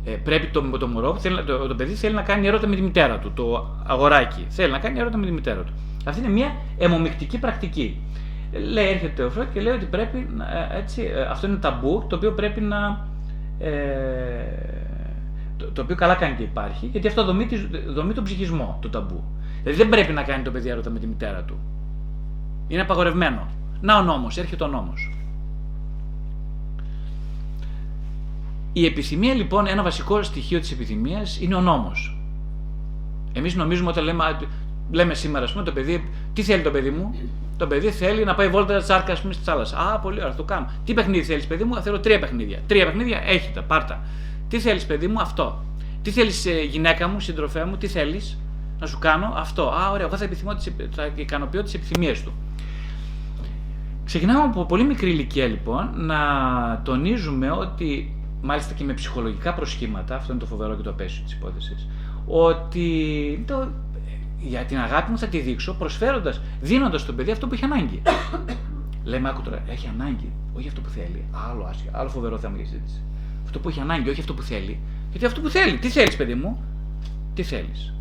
ε, 0.05 0.11
πρέπει 0.11 0.47
το, 0.47 0.61
το 0.79 0.87
μωρό, 0.87 1.17
θέλει, 1.17 1.45
το, 1.45 1.67
το 1.67 1.75
παιδί 1.75 1.95
θέλει 1.95 2.15
να 2.15 2.23
κάνει 2.23 2.47
ερώτα 2.47 2.67
με 2.67 2.77
τη 2.77 2.83
μητέρα 2.83 3.19
του, 3.19 3.33
το 3.35 3.77
αγοράκι. 3.87 4.47
Θέλει 4.49 4.73
να 4.73 4.79
κάνει 4.79 4.99
ερώτα 4.99 5.17
με 5.17 5.27
τη 5.27 5.33
μητέρα 5.33 5.63
του. 5.63 5.73
Αυτή 6.05 6.21
είναι 6.21 6.31
μια 6.31 6.57
αιμομικτική 6.79 7.39
πρακτική. 7.39 8.01
Λέει, 8.53 8.89
έρχεται 8.89 9.23
ο 9.23 9.31
Φρόιντ 9.31 9.49
και 9.53 9.61
λέει 9.61 9.73
ότι 9.73 9.85
πρέπει, 9.85 10.29
ε, 10.73 10.79
έτσι, 10.79 11.03
ε, 11.03 11.23
αυτό 11.23 11.47
είναι 11.47 11.57
ταμπού, 11.57 12.05
το 12.09 12.17
οποίο 12.17 12.33
πρέπει 12.33 12.61
να, 12.61 13.07
ε, 13.59 13.71
το, 15.57 15.71
το, 15.73 15.83
οποίο 15.83 15.97
καλά 15.97 16.15
κάνει 16.15 16.37
και 16.37 16.43
υπάρχει, 16.43 16.87
γιατί 16.87 17.07
αυτό 17.07 17.25
δομεί, 17.25 17.49
δομεί 17.87 18.13
τον 18.13 18.25
ψυχισμό, 18.25 18.79
το 18.83 18.89
ταμπού. 18.91 19.25
Δηλαδή 19.63 19.83
δεν 19.83 19.89
πρέπει 19.89 20.13
να 20.13 20.23
κάνει 20.23 20.43
το 20.43 20.51
παιδί 20.51 20.69
έρωτα 20.69 20.91
με 20.91 20.99
τη 20.99 21.07
μητέρα 21.07 21.43
του. 21.43 21.59
Είναι 22.69 22.83
απαγορευμένο. 22.83 23.47
Να 23.81 23.99
ο 23.99 24.03
νόμος, 24.03 24.39
έρχεται 24.39 24.65
ο 24.65 24.67
νόμος. 24.67 25.17
Η 28.73 28.87
επιθυμία 28.87 29.35
λοιπόν, 29.35 29.67
ένα 29.67 29.83
βασικό 29.83 30.23
στοιχείο 30.23 30.61
της 30.61 30.73
επιθυμίας 30.73 31.41
είναι 31.41 31.55
ο 31.55 31.61
νόμος. 31.61 32.17
Εμείς 33.33 33.55
νομίζουμε 33.55 33.91
όταν 33.91 34.05
λέμε, 34.05 34.25
λέμε 34.91 35.15
σήμερα, 35.15 35.45
ας 35.45 35.53
πούμε, 35.53 35.65
το 35.65 35.73
παιδί, 35.73 36.11
τι 36.33 36.43
θέλει 36.43 36.63
το 36.63 36.71
παιδί 36.71 36.91
μου, 36.91 37.15
το 37.63 37.69
παιδί 37.69 37.91
θέλει 37.91 38.25
να 38.25 38.35
πάει 38.35 38.49
βόλτα 38.49 38.83
τσάρκα, 38.83 39.17
πούμε, 39.23 39.33
στη 39.33 39.43
θάλασσα. 39.45 39.79
Α, 39.79 39.99
πολύ 39.99 40.21
ωραία, 40.21 40.35
το 40.35 40.43
κάνω. 40.43 40.71
Τι 40.85 40.95
παιχνίδι 40.95 41.25
θέλεις, 41.25 41.47
παιδί 41.47 41.65
μου, 41.65 41.83
θέλω 41.83 42.01
τρία 42.01 42.19
παιχνίδια. 42.19 42.59
Τρία 42.67 42.85
παιχνίδια, 42.85 43.23
έχει 43.27 43.51
τα, 43.55 43.63
πάρτα. 43.63 44.01
Τι 44.49 44.61
θέλεις, 44.61 44.87
παιδί 44.87 45.07
μου, 45.07 45.21
αυτό. 45.21 45.65
Τι 46.03 46.11
θέλεις, 46.11 46.47
ε, 46.47 46.63
γυναίκα 46.63 47.09
μου, 47.09 47.21
συντροφέα 47.21 47.67
μου, 47.67 47.77
τι 47.77 47.87
θέλεις 47.87 48.39
να 48.79 48.87
σου 48.87 48.99
κάνω, 48.99 49.33
αυτό. 49.37 49.69
Α, 49.69 49.91
ωραία, 49.91 50.07
εγώ 50.07 50.17
θα, 50.17 50.25
επιθυμώ, 50.25 50.57
θα 50.95 51.11
ικανοποιώ 51.15 51.63
τις 51.63 51.75
επιθυμίες 51.75 52.23
του. 52.23 52.33
Ξεκινάμε 54.05 54.43
από 54.43 54.65
πολύ 54.65 54.85
μικρή 54.85 55.11
ηλικία 55.11 55.47
λοιπόν 55.47 55.91
να 55.97 56.19
τονίζουμε 56.85 57.51
ότι 57.51 58.17
μάλιστα 58.43 58.75
και 58.75 58.85
με 58.85 58.93
ψυχολογικά 58.93 59.55
προσχήματα, 59.55 60.15
αυτό 60.15 60.33
είναι 60.33 60.41
το 60.41 60.47
φοβερό 60.47 60.77
και 60.77 60.83
το 60.83 60.91
απέσιο 60.91 61.23
της 61.25 61.33
υπόθεσης, 61.33 61.89
ότι 62.27 63.45
το, 63.47 63.69
για 64.43 64.65
την 64.65 64.79
αγάπη 64.79 65.11
μου 65.11 65.19
θα 65.19 65.27
τη 65.27 65.39
δείξω 65.39 65.75
προσφέροντας, 65.75 66.41
δίνοντας 66.61 67.01
στον 67.01 67.17
παιδί 67.17 67.31
αυτό 67.31 67.47
που 67.47 67.55
έχει 67.55 67.65
ανάγκη. 67.65 68.03
Λέμε, 69.05 69.29
άκου 69.29 69.43
τώρα, 69.43 69.63
έχει 69.69 69.89
ανάγκη, 69.89 70.33
όχι 70.57 70.69
αυτό 70.69 70.81
που 70.81 70.89
θέλει. 70.89 71.25
Άλλο 71.51 71.65
άσχημα, 71.65 71.91
άλλο 71.95 72.09
φοβερό 72.09 72.39
θέμα 72.39 72.57
για 72.57 72.67
συζήτηση. 72.67 73.01
Αυτό 73.45 73.59
που 73.59 73.69
έχει 73.69 73.81
ανάγκη, 73.81 74.09
όχι 74.09 74.21
αυτό 74.21 74.35
που 74.35 74.43
θέλει. 74.43 74.81
Γιατί 75.11 75.27
αυτό 75.27 75.41
που 75.41 75.49
θέλει, 75.49 75.79
τι 75.79 75.89
θέλεις, 75.89 76.17
παιδί 76.17 76.35
μου, 76.35 76.63
τι 77.35 77.43
θέλεις. 77.43 77.95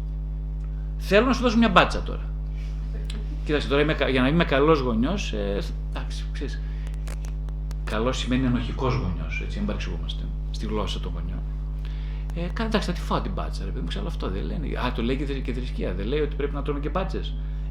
Θέλω 0.97 1.25
να 1.25 1.33
σου 1.33 1.41
δώσω 1.41 1.57
μια 1.57 1.69
μπάτσα 1.69 2.01
τώρα. 2.01 2.29
Κοίταξε 3.45 3.67
τώρα, 3.67 3.81
είμαι, 3.81 3.95
για 4.09 4.21
να 4.21 4.27
είμαι 4.27 4.43
καλός 4.43 4.79
γονιός, 4.79 5.33
ε, 5.33 5.61
εντάξει, 5.89 6.25
ξέρεις. 6.31 6.61
Καλός 7.83 8.17
σημαίνει 8.17 8.45
ενοχικός 8.45 8.93
γονιός, 8.93 9.41
έτσι, 9.43 9.57
μην 9.57 9.67
παρεξηγούμαστε 9.67 10.23
στη 10.51 10.65
γλώσσα 10.65 10.99
των 10.99 11.11
γονιών. 11.13 11.40
Ε, 12.35 12.63
εντάξει, 12.63 12.87
θα 12.87 12.93
τη 12.93 13.01
φάω 13.01 13.21
την 13.21 13.31
μπάτσα, 13.31 13.63
ρε 13.65 13.69
παιδί 13.69 13.81
μου, 13.81 13.87
ξέρω 13.87 14.05
αυτό 14.07 14.29
δεν 14.29 14.43
λένε. 14.43 14.67
Α, 14.85 14.91
το 14.91 15.01
λέει 15.01 15.41
και 15.43 15.53
θρησκεία. 15.53 15.93
Δεν 15.93 16.05
λέει 16.05 16.19
ότι 16.19 16.35
πρέπει 16.35 16.53
να 16.53 16.61
τρώμε 16.61 16.79
και 16.79 16.89
μπάτσε. 16.89 17.21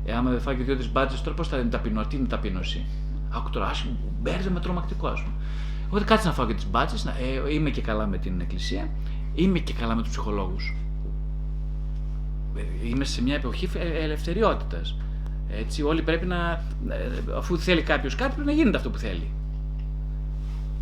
Ε, 0.04 0.12
άμα 0.12 0.30
δεν 0.30 0.40
φάει 0.40 0.56
και 0.56 0.62
δύο-τρεις 0.62 0.92
μπάτσε, 0.92 1.22
τώρα 1.22 1.36
πώς 1.36 1.48
θα 1.48 1.58
είναι 1.58 1.70
ταπεινό, 1.70 2.06
τι 2.06 2.16
είναι 2.16 2.26
ταπείνωση. 2.26 2.86
Άκου 3.30 3.50
τώρα, 3.50 3.66
άσχημο, 3.66 3.96
μπέρδε 4.20 4.50
με 4.50 4.60
τρομακτικό, 4.60 5.06
ας 5.06 5.22
πούμε. 5.22 5.34
Οπότε 5.86 6.04
κάτσε 6.04 6.28
να 6.28 6.34
φάω 6.34 6.46
και 6.46 6.54
τις 6.54 6.70
μπάτσε, 6.70 7.14
ε, 7.48 7.52
είμαι 7.54 7.70
και 7.70 7.80
καλά 7.80 8.06
με 8.06 8.18
την 8.18 8.40
εκκλησία, 8.40 8.88
είμαι 9.34 9.58
και 9.58 9.72
καλά 9.72 9.94
με 9.94 10.02
τους 10.02 10.10
ψυχολόγους. 10.10 10.74
Ε, 12.56 12.88
είμαι 12.88 13.04
σε 13.04 13.22
μια 13.22 13.34
εποχή 13.34 13.68
ελευθεριότητας. 14.02 14.96
Έτσι, 15.50 15.82
όλοι 15.82 16.02
πρέπει 16.02 16.26
να. 16.26 16.50
Ε, 16.88 17.32
αφού 17.36 17.58
θέλει 17.58 17.82
κάποιος 17.82 18.14
κάτι, 18.14 18.34
πρέπει 18.34 18.48
να 18.48 18.54
γίνεται 18.54 18.76
αυτό 18.76 18.90
που 18.90 18.98
θέλει. 18.98 19.30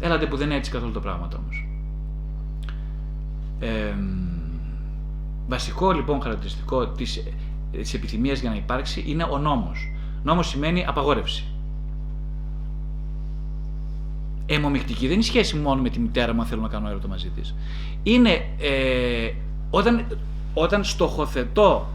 Έλατε 0.01 0.27
που 0.27 0.37
δεν 0.37 0.47
είναι 0.47 0.57
έτσι 0.57 0.71
καθόλου 0.71 0.93
το 0.93 1.01
πράγμα 1.01 1.29
όμως. 1.37 1.68
Ε, 3.61 3.95
βασικό 5.49 5.93
λοιπόν 5.93 6.23
χαρακτηριστικό 6.23 6.89
της, 6.89 7.23
της 7.73 7.95
επιθυμίας 7.95 8.41
για 8.41 8.51
να 8.51 8.57
υπάρξει 8.57 9.05
είναι 9.07 9.27
ο 9.31 9.39
νόμος. 9.39 9.93
Νόμος 10.23 10.49
σημαίνει 10.49 10.85
απαγόρευση. 10.87 11.45
Αιμομιχτική 14.47 15.07
δεν 15.07 15.15
είναι 15.15 15.23
σχέση 15.23 15.57
μόνο 15.57 15.83
με 15.83 15.89
τη 15.89 15.99
μητέρα 15.99 16.35
μου 16.35 16.41
αν 16.41 16.47
θέλω 16.47 16.63
να 16.63 16.69
κάνω 16.69 16.89
έρωτα 16.89 17.09
μαζί 17.09 17.29
της. 17.29 17.55
Είναι 18.03 18.31
ε, 18.59 19.33
όταν 19.71 20.07
όταν 20.55 20.85
στοχοθετώ 20.85 21.89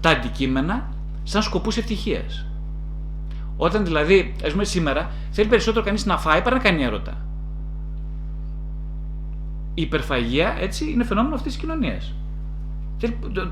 τα 0.00 0.10
αντικείμενα 0.10 0.88
σαν 1.22 1.42
σκοπούς 1.42 1.76
ευτυχίας. 1.76 2.46
Όταν 3.56 3.84
δηλαδή, 3.84 4.34
ας 4.44 4.50
πούμε 4.50 4.64
σήμερα, 4.64 5.10
θέλει 5.30 5.48
περισσότερο 5.48 5.84
κανείς 5.84 6.06
να 6.06 6.18
φάει 6.18 6.42
παρά 6.42 6.56
να 6.56 6.62
κάνει 6.62 6.82
έρωτα. 6.82 7.16
Η 9.74 9.82
υπερφαγία 9.82 10.56
έτσι 10.60 10.90
είναι 10.90 11.04
φαινόμενο 11.04 11.34
αυτής 11.34 11.52
της 11.52 11.60
κοινωνίας. 11.60 12.14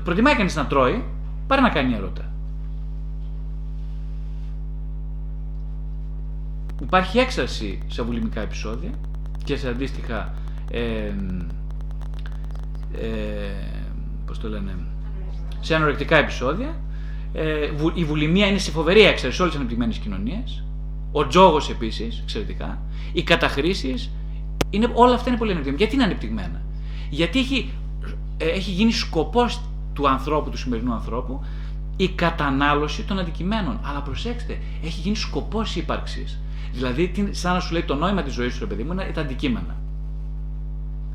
Προτιμάει 0.03 0.35
κανείς 0.35 0.55
να 0.55 0.67
τρώει 0.67 1.03
παρά 1.47 1.61
να 1.61 1.69
κάνει 1.69 1.93
έρωτα. 1.93 2.31
Υπάρχει 6.81 7.19
έξαρση 7.19 7.79
σε 7.87 8.01
βουλημικά 8.01 8.41
επεισόδια 8.41 8.89
και 9.43 9.55
σε 9.55 9.69
αντίστοιχα 9.69 10.33
ε, 10.71 11.13
ε, 12.93 13.07
πώς 14.25 14.39
το 14.39 14.49
λένε, 14.49 14.75
σε 15.59 15.75
ανορεκτικά 15.75 16.17
επεισόδια. 16.17 16.75
Ε, 17.33 17.69
η 17.93 18.03
βουλημία 18.03 18.47
είναι 18.47 18.57
σε 18.57 18.71
φοβερή 18.71 19.01
έξαρση 19.01 19.35
σε 19.35 19.41
όλες 19.41 19.53
τις 19.53 19.61
ανεπτυγμένες 19.61 19.97
κοινωνίες. 19.97 20.63
Ο 21.11 21.27
τζόγος 21.27 21.69
επίσης, 21.69 22.19
εξαιρετικά. 22.19 22.81
Οι 23.13 23.23
καταχρήσεις, 23.23 24.11
είναι, 24.69 24.91
όλα 24.93 25.13
αυτά 25.13 25.29
είναι 25.29 25.37
πολύ 25.37 25.51
ανεπτυγμένα. 25.51 25.83
Γιατί 25.83 25.95
είναι 25.95 26.03
ανεπτυγμένα; 26.03 26.61
Γιατί 27.09 27.39
έχει, 27.39 27.71
ε, 28.37 28.45
έχει 28.45 28.71
γίνει 28.71 28.91
σκοπός 28.91 29.61
του 29.93 30.09
ανθρώπου, 30.09 30.49
του 30.49 30.57
σημερινού 30.57 30.93
ανθρώπου, 30.93 31.43
η 31.97 32.09
κατανάλωση 32.09 33.03
των 33.03 33.19
αντικειμένων. 33.19 33.79
Αλλά 33.83 34.01
προσέξτε, 34.01 34.57
έχει 34.83 34.99
γίνει 34.99 35.15
σκοπός 35.15 35.75
ύπαρξης. 35.75 36.39
Δηλαδή, 36.73 37.13
σαν 37.31 37.53
να 37.53 37.59
σου 37.59 37.73
λέει 37.73 37.83
το 37.83 37.95
νόημα 37.95 38.23
της 38.23 38.33
ζωής 38.33 38.53
σου, 38.53 38.59
ρε 38.59 38.65
παιδί 38.65 38.83
μου, 38.83 38.91
είναι 38.91 39.11
τα 39.13 39.21
αντικείμενα. 39.21 39.75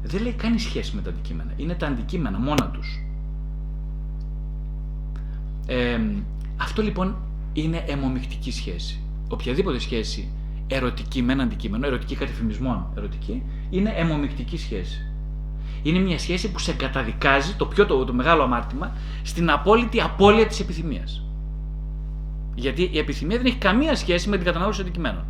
Δεν 0.02 0.22
λέει 0.22 0.32
κάνει 0.32 0.58
σχέση 0.58 0.96
με 0.96 1.02
τα 1.02 1.10
αντικείμενα. 1.10 1.52
Είναι 1.56 1.74
τα 1.74 1.86
αντικείμενα 1.86 2.38
μόνα 2.38 2.70
τους. 2.70 3.02
Ε, 5.66 6.00
αυτό 6.56 6.82
λοιπόν 6.82 7.16
είναι 7.52 7.84
αιμομιχτική 7.86 8.52
σχέση. 8.52 9.00
Οποιαδήποτε 9.28 9.78
σχέση 9.78 10.28
ερωτική 10.74 11.22
με 11.22 11.32
ένα 11.32 11.42
αντικείμενο, 11.42 11.86
ερωτική 11.86 12.14
κατευθυμισμών 12.14 12.86
ερωτική, 12.96 13.42
είναι 13.70 13.92
αιμομιχτική 13.96 14.58
σχέση. 14.58 15.06
Είναι 15.82 15.98
μια 15.98 16.18
σχέση 16.18 16.50
που 16.50 16.58
σε 16.58 16.72
καταδικάζει, 16.72 17.54
το 17.54 17.66
πιο 17.66 17.86
το, 17.86 18.04
το 18.04 18.12
μεγάλο 18.12 18.42
αμάρτημα, 18.42 18.92
στην 19.22 19.50
απόλυτη 19.50 20.00
απώλεια 20.00 20.46
της 20.46 20.60
επιθυμίας. 20.60 21.22
Γιατί 22.54 22.90
η 22.92 22.98
επιθυμία 22.98 23.36
δεν 23.36 23.46
έχει 23.46 23.56
καμία 23.56 23.96
σχέση 23.96 24.28
με 24.28 24.36
την 24.36 24.44
κατανάλωση 24.44 24.80
αντικειμένων. 24.80 25.24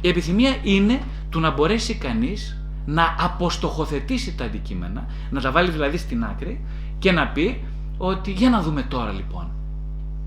Η 0.00 0.08
επιθυμία 0.08 0.56
είναι 0.62 1.00
του 1.30 1.40
να 1.40 1.50
μπορέσει 1.50 1.94
κανείς 1.94 2.58
να 2.86 3.16
αποστοχοθετήσει 3.18 4.34
τα 4.34 4.44
αντικείμενα, 4.44 5.06
να 5.30 5.40
τα 5.40 5.50
βάλει 5.50 5.70
δηλαδή 5.70 5.96
στην 5.96 6.24
άκρη 6.24 6.64
και 6.98 7.12
να 7.12 7.28
πει 7.28 7.64
ότι 7.98 8.30
για 8.30 8.50
να 8.50 8.62
δούμε 8.62 8.82
τώρα 8.82 9.12
λοιπόν 9.12 9.50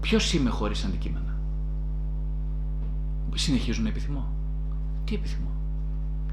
ποιος 0.01 0.33
είμαι 0.33 0.49
χωρίς 0.49 0.83
αντικείμενα. 0.83 1.26
Συνεχίζουν 3.37 3.83
να 3.83 3.89
επιθυμώ. 3.89 4.27
Τι 5.05 5.15
επιθυμώ; 5.15 5.51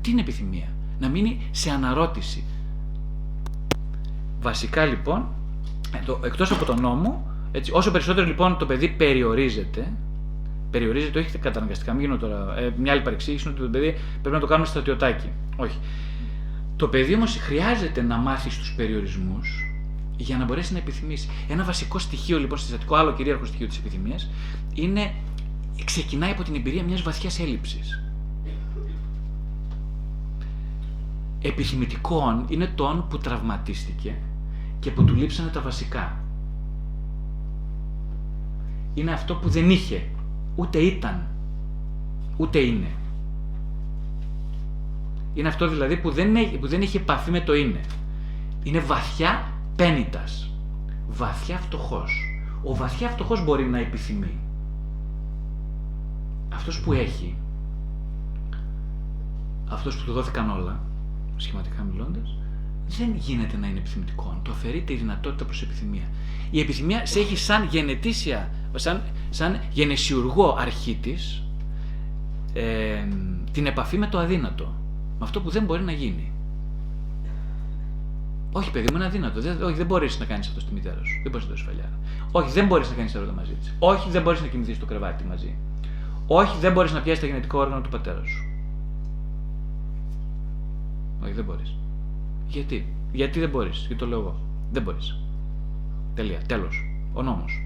Τι 0.01 0.11
είναι 0.11 0.21
επιθυμία; 0.21 0.69
Να 0.99 1.09
μείνει 1.09 1.49
σε 1.51 1.71
αναρώτηση. 1.71 2.45
Βασικά 4.41 4.85
λοιπόν, 4.85 5.27
εκτός 6.25 6.51
από 6.51 6.65
τον 6.65 6.81
νόμο, 6.81 7.27
έτσι, 7.53 7.73
όσο 7.75 7.91
περισσότερο 7.91 8.27
λοιπόν 8.27 8.59
το 8.59 8.67
παιδί 8.67 8.89
περιορίζεται, 8.89 9.93
περιορίζεται, 10.71 11.19
όχι 11.19 11.39
καταναγκαστικά, 11.39 11.93
μην 11.93 12.01
γίνω 12.01 12.17
τώρα. 12.17 12.59
Ε, 12.59 12.75
μια 12.79 12.93
άλλη 12.93 13.03
παρεξήγηση 13.03 13.49
είναι 13.49 13.57
ότι 13.59 13.67
το 13.67 13.79
παιδί 13.79 13.97
πρέπει 14.21 14.35
να 14.35 14.41
το 14.41 14.47
κάνουμε 14.47 14.67
στρατιωτάκι. 14.67 15.29
Όχι. 15.57 15.79
Το 16.77 16.89
παιδί 16.89 17.15
όμως 17.15 17.37
χρειάζεται 17.37 18.03
να 18.03 18.17
μάθει 18.17 18.51
στους 18.51 18.75
περιορισμούς 18.75 19.75
για 20.17 20.37
να 20.37 20.45
μπορέσει 20.45 20.73
να 20.73 20.79
επιθυμήσει. 20.79 21.29
Ένα 21.49 21.65
βασικό 21.65 21.99
στοιχείο 21.99 22.39
λοιπόν 22.39 22.59
συστατικό, 22.59 22.95
άλλο 22.95 23.13
κυρίαρχο 23.13 23.45
στοιχείο 23.45 23.67
της 23.67 23.79
επιθυμίας, 23.79 24.31
είναι 24.75 25.13
ξεκινάει 25.83 26.31
από 26.31 26.43
την 26.43 26.55
εμπειρία 26.55 26.83
μιας 26.83 27.03
βαθιάς 27.03 27.41
έλλειψης. 27.41 28.03
Επιθυμητικό 31.41 32.45
είναι 32.49 32.73
το 32.75 33.07
που 33.11 33.19
τραυματίστηκε 33.19 34.15
και 34.79 34.91
που 34.91 35.05
του 35.05 35.15
λείψανε 35.15 35.51
τα 35.51 35.61
βασικά. 35.61 36.19
Είναι 38.95 39.13
αυτό 39.13 39.35
που 39.35 39.49
δεν 39.49 39.71
είχε 39.71 40.09
ούτε 40.55 40.79
ήταν, 40.79 41.27
ούτε 42.37 42.59
είναι. 42.59 42.91
Είναι 45.35 45.49
αυτό 45.49 45.69
δηλαδή 45.69 45.97
που 45.97 46.11
δεν, 46.11 46.37
έχει, 46.37 46.59
που 46.59 46.69
δεν 46.69 46.83
έχει 46.83 46.97
επαφή 46.97 47.31
με 47.31 47.41
το 47.41 47.55
είναι. 47.55 47.81
Είναι 48.63 48.81
βαθιά 48.81 49.53
πένιτας, 49.77 50.51
βαθιά 51.09 51.59
φτωχός. 51.59 52.39
Ο 52.63 52.75
βαθιά 52.75 53.09
φτωχός 53.09 53.45
μπορεί 53.45 53.65
να 53.65 53.79
επιθυμεί. 53.79 54.44
Αυτός 56.55 56.81
που 56.81 56.93
έχει, 56.93 57.37
αυτός 59.69 59.97
που 59.97 60.05
του 60.05 60.13
δόθηκαν 60.13 60.51
όλα, 60.51 60.81
σχηματικά 61.37 61.83
μιλώντας, 61.83 62.37
δεν 62.89 63.15
γίνεται 63.17 63.57
να 63.57 63.67
είναι 63.67 63.79
επιθυμητικό. 63.79 64.41
Το 64.43 64.51
αφαιρείται 64.51 64.93
η 64.93 64.97
δυνατότητα 64.97 65.45
προς 65.45 65.63
επιθυμία. 65.63 66.09
Η 66.51 66.61
επιθυμία 66.61 67.07
σε 67.07 67.19
έχει 67.19 67.37
σαν 67.37 67.69
γενετήσια, 67.71 68.51
σαν, 68.75 69.03
σαν 69.31 69.61
γενεσιουργό 69.71 70.57
αρχή 70.59 70.99
τη 71.03 71.15
ε, 72.53 73.09
την 73.53 73.67
επαφή 73.67 73.99
με 73.99 74.07
το 74.07 74.19
αδύνατο. 74.19 74.65
Με 75.19 75.25
αυτό 75.25 75.41
που 75.41 75.51
δεν 75.51 75.65
μπορεί 75.65 75.83
να 75.83 75.93
γίνει. 75.93 76.33
Όχι, 78.53 78.71
παιδί 78.71 78.87
μου, 78.91 78.97
είναι 78.97 79.07
αδύνατο. 79.07 79.41
Δεν, 79.41 79.63
όχι, 79.63 79.77
δεν 79.77 79.87
μπορείς 79.87 80.19
να 80.19 80.25
κάνεις 80.25 80.49
αυτό 80.49 80.61
στη 80.61 80.73
μητέρα 80.73 81.05
σου. 81.05 81.21
Δεν 81.23 81.31
μπορείς 81.31 81.47
να 81.47 81.53
το 81.53 81.59
σφαλιάρα. 81.59 81.99
Όχι, 82.33 82.51
δεν 82.51 82.67
μπορείς 82.67 82.89
να 82.91 82.95
κάνεις 82.95 83.15
έρωτα 83.15 83.33
μαζί 83.33 83.53
της. 83.53 83.75
Όχι, 83.79 84.11
δεν 84.11 84.23
μπορείς 84.23 84.41
να 84.41 84.47
κοιμηθείς 84.47 84.77
στο 84.77 84.87
κρεβάτι 84.87 85.25
μαζί. 85.25 85.55
Όχι, 86.27 86.59
δεν 86.59 86.73
μπορείς 86.73 86.93
να 86.93 87.01
πιάσεις 87.01 87.21
τα 87.21 87.27
γενετικό 87.27 87.59
όργανο 87.59 87.81
του 87.81 87.89
πατέρας 87.89 88.29
σου. 88.29 88.45
Όχι, 91.23 91.33
δεν 91.33 91.45
μπορείς. 91.45 91.75
Γιατί; 92.47 92.87
Γιατί 93.13 93.41
δεν 93.41 93.49
μπορείς; 93.49 93.79
Γιατί 93.79 93.95
το 93.95 94.07
λέω 94.07 94.21
εγώ. 94.21 94.41
Δεν 94.73 94.83
μπορείς. 94.83 95.19
Τελεία. 96.15 96.41
Τέλος. 96.47 96.85
Ο 97.13 97.23
νόμος. 97.23 97.63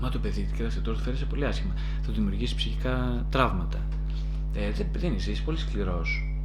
Μα 0.00 0.08
το 0.08 0.18
παιδί, 0.18 0.48
κοιτάξτε 0.56 0.80
τώρα, 0.80 0.98
το 0.98 1.16
σε 1.16 1.24
πολύ 1.24 1.46
άσχημα. 1.46 1.74
Θα 2.00 2.06
του 2.06 2.12
δημιουργήσει 2.12 2.54
ψυχικά 2.54 3.26
τραύματα. 3.30 3.78
Ε, 4.54 4.70
δεν, 4.70 4.86
δεν 4.92 5.12
είσαι, 5.14 5.30
είσαι 5.30 5.42
πολύ 5.42 5.58
σκληρός. 5.58 6.36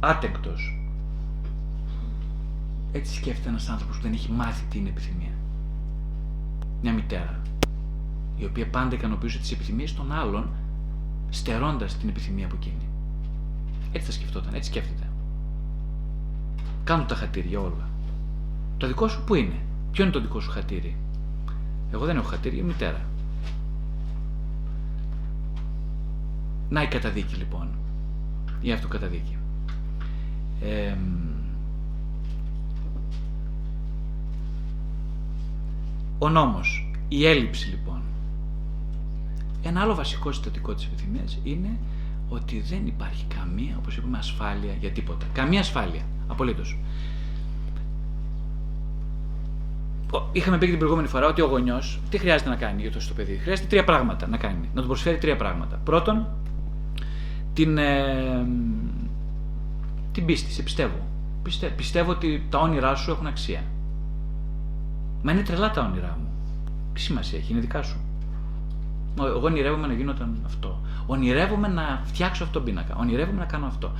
Άτεκτος. 0.00 0.80
Έτσι 2.92 3.14
σκέφτεται 3.14 3.48
ένας 3.48 3.68
άνθρωπος 3.68 3.96
που 3.96 4.02
δεν 4.02 4.12
έχει 4.12 4.32
μάθει 4.32 4.64
τι 4.70 4.78
είναι 4.78 4.88
επιθυμία. 4.88 5.32
Μια 6.82 6.92
μητέρα. 6.92 7.42
Η 8.36 8.44
οποία 8.44 8.68
πάντα 8.68 8.94
ικανοποιούσε 8.94 9.38
τις 9.38 9.52
επιθυμίες 9.52 9.94
των 9.94 10.12
άλλων, 10.12 10.48
στερώντας 11.30 11.96
την 11.96 12.08
επιθυμία 12.08 12.46
από 12.46 12.54
εκείνη. 12.56 12.88
Έτσι 13.92 14.06
θα 14.06 14.12
σκεφτόταν, 14.12 14.54
έτσι 14.54 14.70
σκέφτεται. 14.70 15.10
Κάνουν 16.84 17.06
τα 17.06 17.14
χατήρια 17.14 17.60
όλα. 17.60 17.88
Το 18.76 18.86
δικό 18.86 19.08
σου 19.08 19.24
πού 19.24 19.34
είναι, 19.34 19.60
ποιο 19.92 20.04
είναι 20.04 20.12
το 20.12 20.20
δικό 20.20 20.40
σου 20.40 20.50
χατήρι; 20.50 20.96
Εγώ 21.92 22.04
δεν 22.04 22.16
έχω 22.16 22.28
χατήρι, 22.28 22.56
η 22.56 22.62
μητέρα. 22.62 23.04
Να 26.68 26.82
η 26.82 26.86
καταδίκη 26.86 27.34
λοιπόν. 27.34 27.68
Η 28.60 28.72
αυτοκαταδίκη. 28.72 29.36
Ε, 30.60 30.96
ο 36.18 36.28
νόμος, 36.28 36.92
η 37.08 37.26
έλλειψη 37.26 37.68
λοιπόν. 37.68 38.00
Ένα 39.66 39.80
άλλο 39.80 39.94
βασικό 39.94 40.32
συστατικό 40.32 40.74
της 40.74 40.84
επιθυμίας 40.84 41.38
είναι 41.42 41.78
ότι 42.28 42.60
δεν 42.60 42.86
υπάρχει 42.86 43.24
καμία, 43.38 43.76
όπως 43.78 43.96
είπαμε, 43.96 44.18
ασφάλεια 44.18 44.72
για 44.80 44.90
τίποτα. 44.90 45.26
Καμία 45.32 45.60
ασφάλεια. 45.60 46.02
Απολύτως. 46.26 46.78
Είχαμε 50.32 50.58
πει 50.58 50.64
και 50.64 50.70
την 50.70 50.78
προηγούμενη 50.78 51.08
φορά 51.08 51.26
ότι 51.26 51.40
ο 51.40 51.46
γονιός 51.46 52.00
τι 52.10 52.18
χρειάζεται 52.18 52.50
να 52.50 52.56
κάνει 52.56 52.82
για 52.82 52.90
το 52.90 53.00
στο 53.00 53.14
παιδί; 53.14 53.36
Χρειάζεται 53.36 53.68
τρία 53.68 53.84
πράγματα 53.84 54.26
να 54.26 54.36
κάνει. 54.36 54.68
Να 54.74 54.80
του 54.80 54.86
προσφέρει 54.86 55.18
τρία 55.18 55.36
πράγματα. 55.36 55.76
Πρώτον, 55.84 56.28
την, 57.52 57.78
ε, 57.78 58.46
την 60.12 60.24
πίστη. 60.24 60.52
Σε 60.52 60.62
πιστεύω. 60.62 61.06
Πιστε, 61.42 61.66
πιστεύω 61.66 62.10
ότι 62.10 62.46
τα 62.48 62.58
όνειρά 62.58 62.94
σου 62.94 63.10
έχουν 63.10 63.26
αξία. 63.26 63.62
Μα 65.22 65.32
είναι 65.32 65.42
τρελά 65.42 65.70
τα 65.70 65.82
όνειρά 65.82 66.18
μου. 66.20 66.28
Τι 66.92 67.00
σημασία 67.00 67.38
έχει, 67.38 67.52
είναι 67.52 67.60
δικά 67.60 67.82
σου. 67.82 68.05
Εγώ 69.18 69.40
ονειρεύομαι 69.46 69.86
να 69.86 69.92
γίνονταν 69.92 70.36
αυτό. 70.46 70.80
Ονειρεύομαι 71.06 71.68
να 71.68 72.02
φτιάξω 72.04 72.44
αυτόν 72.44 72.62
τον 72.62 72.72
πίνακα. 72.72 72.96
Ονειρεύομαι 72.96 73.38
να 73.38 73.44
κάνω 73.44 73.66
αυτό. 73.66 73.92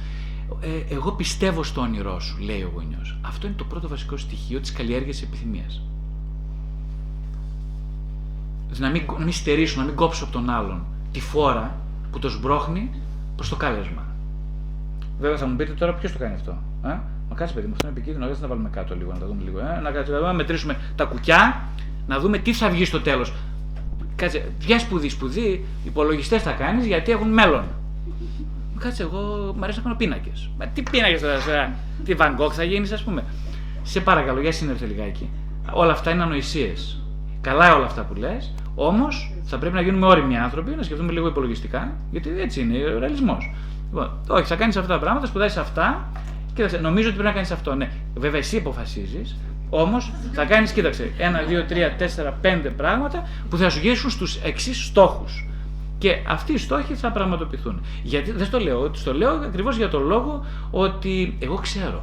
Ε, 0.61 0.95
εγώ 0.95 1.13
πιστεύω 1.13 1.63
στο 1.63 1.81
όνειρό 1.81 2.21
σου, 2.21 2.39
λέει 2.39 2.63
ο 2.63 2.71
γονιός. 2.75 3.19
Αυτό 3.23 3.47
είναι 3.47 3.57
το 3.57 3.65
πρώτο 3.65 3.89
βασικό 3.89 4.17
στοιχείο 4.17 4.61
της 4.61 4.73
καλλιέργειας 4.73 5.23
επιθυμίας 5.23 5.83
να 8.79 8.91
μην, 8.91 9.03
να 9.19 9.25
μην 9.25 9.33
στερήσω, 9.33 9.81
να 9.81 9.87
μην 9.87 9.95
κόψω 9.95 10.25
από 10.25 10.33
τον 10.33 10.51
άλλον 10.51 10.85
τη 11.13 11.21
φόρα 11.21 11.75
που 12.11 12.19
το 12.19 12.29
σμπρώχνει 12.29 12.91
προς 13.37 13.49
το 13.49 13.57
κάλεσμα. 13.57 14.03
Βέβαια 15.21 15.37
θα 15.37 15.47
μου 15.47 15.57
πείτε 15.57 15.73
τώρα 15.73 15.95
ποιος 15.95 16.13
το 16.13 16.19
κάνει 16.19 16.35
αυτό. 16.35 16.59
Ε; 16.85 16.97
κάτσε 17.35 17.55
παιδί 17.55 17.67
μου, 17.67 17.73
αυτό 17.73 17.89
είναι 17.89 17.97
επικίνδυνο, 17.97 18.27
δεν 18.27 18.35
θα 18.35 18.41
τα 18.41 18.49
βάλουμε 18.49 18.69
κάτω 18.69 18.97
λίγο, 18.97 19.13
να 19.13 19.19
τα 19.19 19.27
δούμε 19.27 19.43
λίγο. 19.43 19.59
Ε; 19.59 19.81
Να, 19.83 19.91
κάτσε, 19.91 20.13
να 20.13 20.33
μετρήσουμε 20.33 20.77
τα 20.97 21.05
κουκιά, 21.05 21.65
να 22.07 22.19
δούμε 22.19 22.39
τι 22.39 22.53
θα 22.53 22.71
βγει 22.71 22.85
στο 22.85 23.01
τέλος. 23.01 23.33
Κάτσε, 24.17 24.53
ποια 24.59 24.79
σπουδή, 24.79 25.09
σπουδή, 25.09 25.65
υπολογιστές 25.85 26.43
θα 26.43 26.53
κάνεις 26.53 26.87
γιατί 26.87 27.13
έχουν 27.13 27.29
μέλλον. 27.29 27.65
Κάτσε, 28.79 29.03
εγώ 29.03 29.53
μου 29.57 29.63
αρέσει 29.65 29.79
να 29.79 29.85
κάνω 29.85 29.97
πίνακες. 29.97 30.51
Μα 30.59 30.67
τι 30.67 30.83
πίνακες 30.83 31.21
τώρα, 31.21 31.41
τώρα, 31.41 31.75
τι 32.05 32.15
Van 32.19 32.51
θα 32.53 32.65
γίνεις, 32.65 32.93
ας 32.93 33.03
πούμε. 33.03 33.25
Σε 33.83 34.01
παρακαλώ, 34.01 34.41
για 34.41 34.53
σύνερθε 34.53 34.87
λιγάκι. 34.87 35.31
Όλα 35.73 35.93
αυτά 35.93 36.11
είναι 36.11 36.23
ανοησίες. 36.23 37.01
Καλά 37.41 37.75
όλα 37.75 37.85
αυτά 37.85 38.03
που 38.03 38.15
λες, 38.15 38.55
όμως 38.75 39.33
θα 39.43 39.59
πρέπει 39.59 39.75
να 39.75 39.81
γίνουμε 39.81 40.07
όριμοι 40.07 40.39
άνθρωποι, 40.39 40.75
να 40.75 40.83
σκεφτούμε 40.83 41.13
λίγο 41.13 41.27
υπολογιστικά, 41.27 41.93
γιατί 42.11 42.31
έτσι 42.41 42.61
είναι 42.61 42.79
ο 42.79 42.99
ρεαλισμός. 42.99 43.55
Λοιπόν, 43.91 44.11
όχι, 44.29 44.45
θα 44.45 44.57
κάνεις 44.57 44.77
αυτά 44.77 44.93
τα 44.93 44.99
πράγματα, 44.99 45.27
σπουδάσεις 45.27 45.57
αυτά 45.57 46.11
και 46.55 46.69
θα, 46.69 46.81
νομίζω 46.81 47.09
ότι 47.09 47.17
πρέπει 47.17 47.29
να 47.29 47.35
κάνεις 47.35 47.51
αυτό. 47.51 47.75
Ναι, 47.75 47.91
βέβαια 48.15 48.39
εσύ 48.39 48.57
αποφασίζεις, 48.57 49.37
όμως 49.71 50.13
θα 50.33 50.45
κάνεις, 50.45 50.73
κοίταξε, 50.73 51.13
ένα, 51.19 51.43
δύο, 51.43 51.65
τρία, 51.65 51.97
τέσσερα, 51.97 52.33
πέντε 52.33 52.69
πράγματα 52.69 53.29
που 53.51 53.57
θα 53.57 53.71
σου 53.71 53.79
γυρίσουν 53.79 54.11
στους 54.11 54.37
εξής 54.37 54.85
στόχους. 54.85 55.49
Και 55.99 56.17
αυτοί 56.27 56.53
οι 56.53 56.59
στόχοι 56.59 56.95
θα 56.95 57.13
πραγματοποιηθούν. 57.13 57.81
Γιατί 58.03 58.31
δεν 58.33 58.47
στο 58.47 58.61
λέω, 58.61 58.91
το 59.05 59.15
λέω 59.15 59.31
ακριβώς 59.31 59.77
για 59.77 59.89
τον 59.89 60.03
λόγο 60.03 60.45
ότι 60.71 61.37
εγώ 61.39 61.55
ξέρω. 61.55 62.03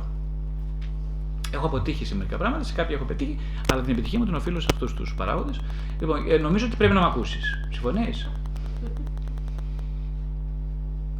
Έχω 1.53 1.65
αποτύχει 1.65 2.05
σε 2.05 2.15
μερικά 2.15 2.37
πράγματα, 2.37 2.63
σε 2.63 2.73
κάποια 2.73 2.95
έχω 2.95 3.05
πετύχει, 3.05 3.39
αλλά 3.71 3.81
την 3.81 3.91
επιτυχία 3.91 4.19
μου 4.19 4.25
την 4.25 4.35
οφείλω 4.35 4.59
σε 4.59 4.67
αυτούς 4.73 4.93
τους 4.93 5.13
παράγοντες. 5.17 5.59
Λοιπόν, 5.99 6.31
ε, 6.31 6.37
νομίζω 6.37 6.65
ότι 6.65 6.75
πρέπει 6.75 6.93
να 6.93 6.99
με 6.99 7.05
ακούσεις. 7.05 7.67
Συμφωνείς; 7.71 8.29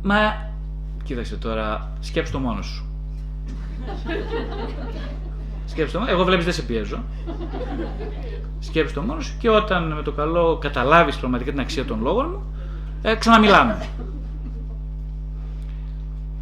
Μα 0.04 0.52
κοίταξε 1.04 1.36
τώρα, 1.36 1.92
σκέψου 2.00 2.32
το 2.32 2.40
μόνο 2.40 2.62
σου. 2.62 2.86
Σκέψου 5.66 6.00
το 6.00 6.06
Εγώ 6.10 6.24
βλέπεις 6.24 6.46
δεν 6.46 6.54
σε 6.54 6.62
πιέζω. 6.62 7.04
Σκέψου 8.60 8.94
το 8.94 9.02
μόνος 9.02 9.26
σου 9.26 9.36
και 9.40 9.50
όταν 9.50 9.94
με 9.94 10.02
το 10.02 10.12
καλό 10.12 10.58
καταλάβεις 10.58 11.16
πραγματικά 11.16 11.52
την 11.52 11.60
αξία 11.60 11.86
των 11.86 12.02
λόγων 12.02 12.30
μου, 12.30 12.44
ε, 13.02 13.16
ξαναμιλάμε. 13.16 13.88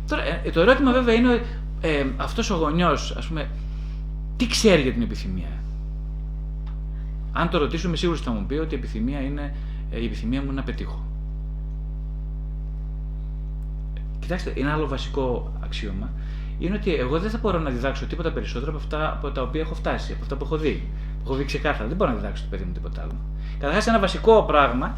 Τώρα, 0.07 0.23
ε, 0.23 0.49
το 0.53 0.61
ερώτημα 0.61 0.91
βέβαια 0.91 1.15
είναι 1.15 1.41
ε, 1.81 2.05
αυτός 2.17 2.49
ο 2.49 2.55
γονιός, 2.55 3.15
ας 3.17 3.27
πούμε, 3.27 3.49
τι 4.37 4.47
ξέρει 4.47 4.81
για 4.81 4.93
την 4.93 5.01
επιθυμία; 5.01 5.63
Αν 7.31 7.49
το 7.49 7.57
ρωτήσουμε, 7.57 7.95
σίγουρα 7.95 8.19
θα 8.19 8.31
μου 8.31 8.45
πει 8.45 8.53
ότι 8.53 8.75
η 8.75 8.77
επιθυμία 8.77 9.21
είναι 9.21 9.55
ε, 9.91 10.01
η 10.01 10.05
επιθυμία 10.05 10.41
μου 10.41 10.51
να 10.51 10.63
πετύχω. 10.63 11.05
Κοιτάξτε, 14.19 14.53
ένα 14.55 14.73
άλλο 14.73 14.87
βασικό 14.87 15.53
αξίωμα 15.63 16.09
είναι 16.61 16.75
ότι 16.75 16.95
εγώ 16.95 17.19
δεν 17.19 17.29
θα 17.29 17.37
μπορώ 17.41 17.59
να 17.59 17.69
διδάξω 17.69 18.05
τίποτα 18.05 18.31
περισσότερο 18.31 18.71
από 18.71 18.79
αυτά 18.79 19.11
από 19.11 19.31
τα 19.31 19.41
οποία 19.41 19.61
έχω 19.61 19.73
φτάσει, 19.75 20.11
από 20.11 20.21
αυτά 20.21 20.35
που 20.35 20.43
έχω 20.45 20.57
δει. 20.57 20.89
Που 21.17 21.23
έχω 21.25 21.35
δει 21.35 21.45
ξεκάθαρα. 21.45 21.87
Δεν 21.87 21.97
μπορώ 21.97 22.11
να 22.11 22.17
διδάξω 22.17 22.43
το 22.43 22.49
παιδί 22.49 22.63
μου 22.63 22.71
τίποτα 22.71 23.01
άλλο. 23.01 23.15
Καταρχάς, 23.59 23.87
ένα 23.87 23.99
βασικό 23.99 24.43
πράγμα 24.43 24.95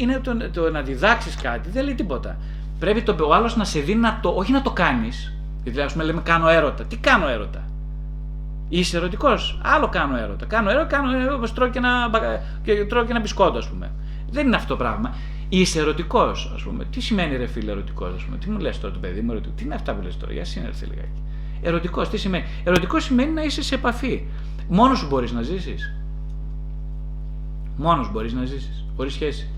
είναι 0.00 0.18
το, 0.18 0.50
το 0.50 0.70
να 0.70 0.82
διδάξεις 0.82 1.36
κάτι, 1.36 1.70
δεν 1.70 1.84
λέει 1.84 1.94
τίποτα. 1.94 2.36
Πρέπει 2.78 3.02
το, 3.02 3.16
ο 3.20 3.34
άλλος 3.34 3.56
να 3.56 3.64
σε 3.64 3.80
δει 3.80 3.94
να 3.94 4.18
το, 4.22 4.28
όχι 4.28 4.52
να 4.52 4.62
το 4.62 4.70
κάνεις. 4.70 5.36
Δηλαδή, 5.62 5.80
ας 5.80 5.92
πούμε, 5.92 6.04
λέμε 6.04 6.20
κάνω 6.24 6.48
έρωτα. 6.48 6.84
Τι 6.84 6.96
κάνω 6.96 7.28
έρωτα; 7.28 7.62
Είσαι 8.68 8.96
ερωτικός. 8.96 9.60
Άλλο 9.62 9.88
κάνω 9.88 10.16
έρωτα. 10.16 10.46
Κάνω 10.46 10.70
έρωτα, 10.70 10.86
κάνω 10.86 11.16
έρωτα 11.16 11.34
όπως 11.34 11.52
τρώω 11.52 11.68
και 11.68 11.78
ένα, 11.78 12.10
και 12.62 12.84
τρώω 12.84 13.04
και 13.04 13.10
ένα 13.10 13.20
μπισκότο, 13.20 13.58
ας 13.58 13.68
πούμε. 13.68 13.90
Δεν 14.30 14.46
είναι 14.46 14.56
αυτό 14.56 14.68
το 14.68 14.76
πράγμα. 14.76 15.14
Είσαι 15.48 15.80
ερωτικός, 15.80 16.52
ας 16.54 16.62
πούμε. 16.62 16.84
Τι 16.84 17.00
σημαίνει 17.00 17.36
ρε 17.36 17.46
φίλε 17.46 17.70
ερωτικός, 17.70 18.14
ας 18.14 18.22
πούμε; 18.24 18.36
Τι 18.36 18.50
μου 18.50 18.58
λες 18.58 18.80
τώρα 18.80 18.94
το 18.94 19.00
παιδί 19.00 19.20
μου, 19.20 19.30
ερωτικό. 19.30 19.54
Τι 19.56 19.64
είναι 19.64 19.74
αυτά 19.74 19.94
που 19.94 20.02
λες 20.02 20.16
τώρα, 20.16 20.32
για 20.32 20.44
σύνερθε 20.44 20.86
λιγάκι. 20.86 21.22
Ερωτικός, 21.62 22.08
τι 22.08 22.16
σημαίνει; 22.16 22.44
Ερωτικός 22.64 23.04
σημαίνει 23.04 23.32
να 23.32 23.42
είσαι 23.42 23.62
σε 23.62 23.74
επαφή. 23.74 24.26
Μόνος 24.68 24.98
σου 24.98 25.06
μπορείς 25.06 25.32
να 25.32 25.42
ζήσεις. 25.42 25.92
Μόνος 27.76 28.12
μπορείς 28.12 28.32
να 28.32 28.44
ζήσεις. 28.44 28.84
Χωρίς 28.96 29.12
σχέση. 29.12 29.48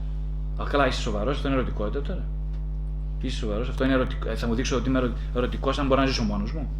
Α, 0.61 0.64
καλά, 0.70 0.87
είσαι 0.87 1.01
σοβαρός, 1.01 1.37
αυτό 1.37 1.49
είναι 1.49 1.57
ερωτικότητα 1.57 2.03
τώρα. 2.03 2.25
Είσαι 3.20 3.37
σοβαρός, 3.37 3.68
αυτό 3.68 3.85
είναι 3.85 3.92
ερωτικό. 3.92 4.37
Θα 4.37 4.46
μου 4.46 4.55
δείξω 4.55 4.77
ότι 4.77 4.88
είμαι 4.88 5.12
ερωτικός 5.35 5.79
αν 5.79 5.87
μπορώ 5.87 6.01
να 6.01 6.07
ζήσω 6.07 6.22
μόνος 6.22 6.53
μου. 6.53 6.70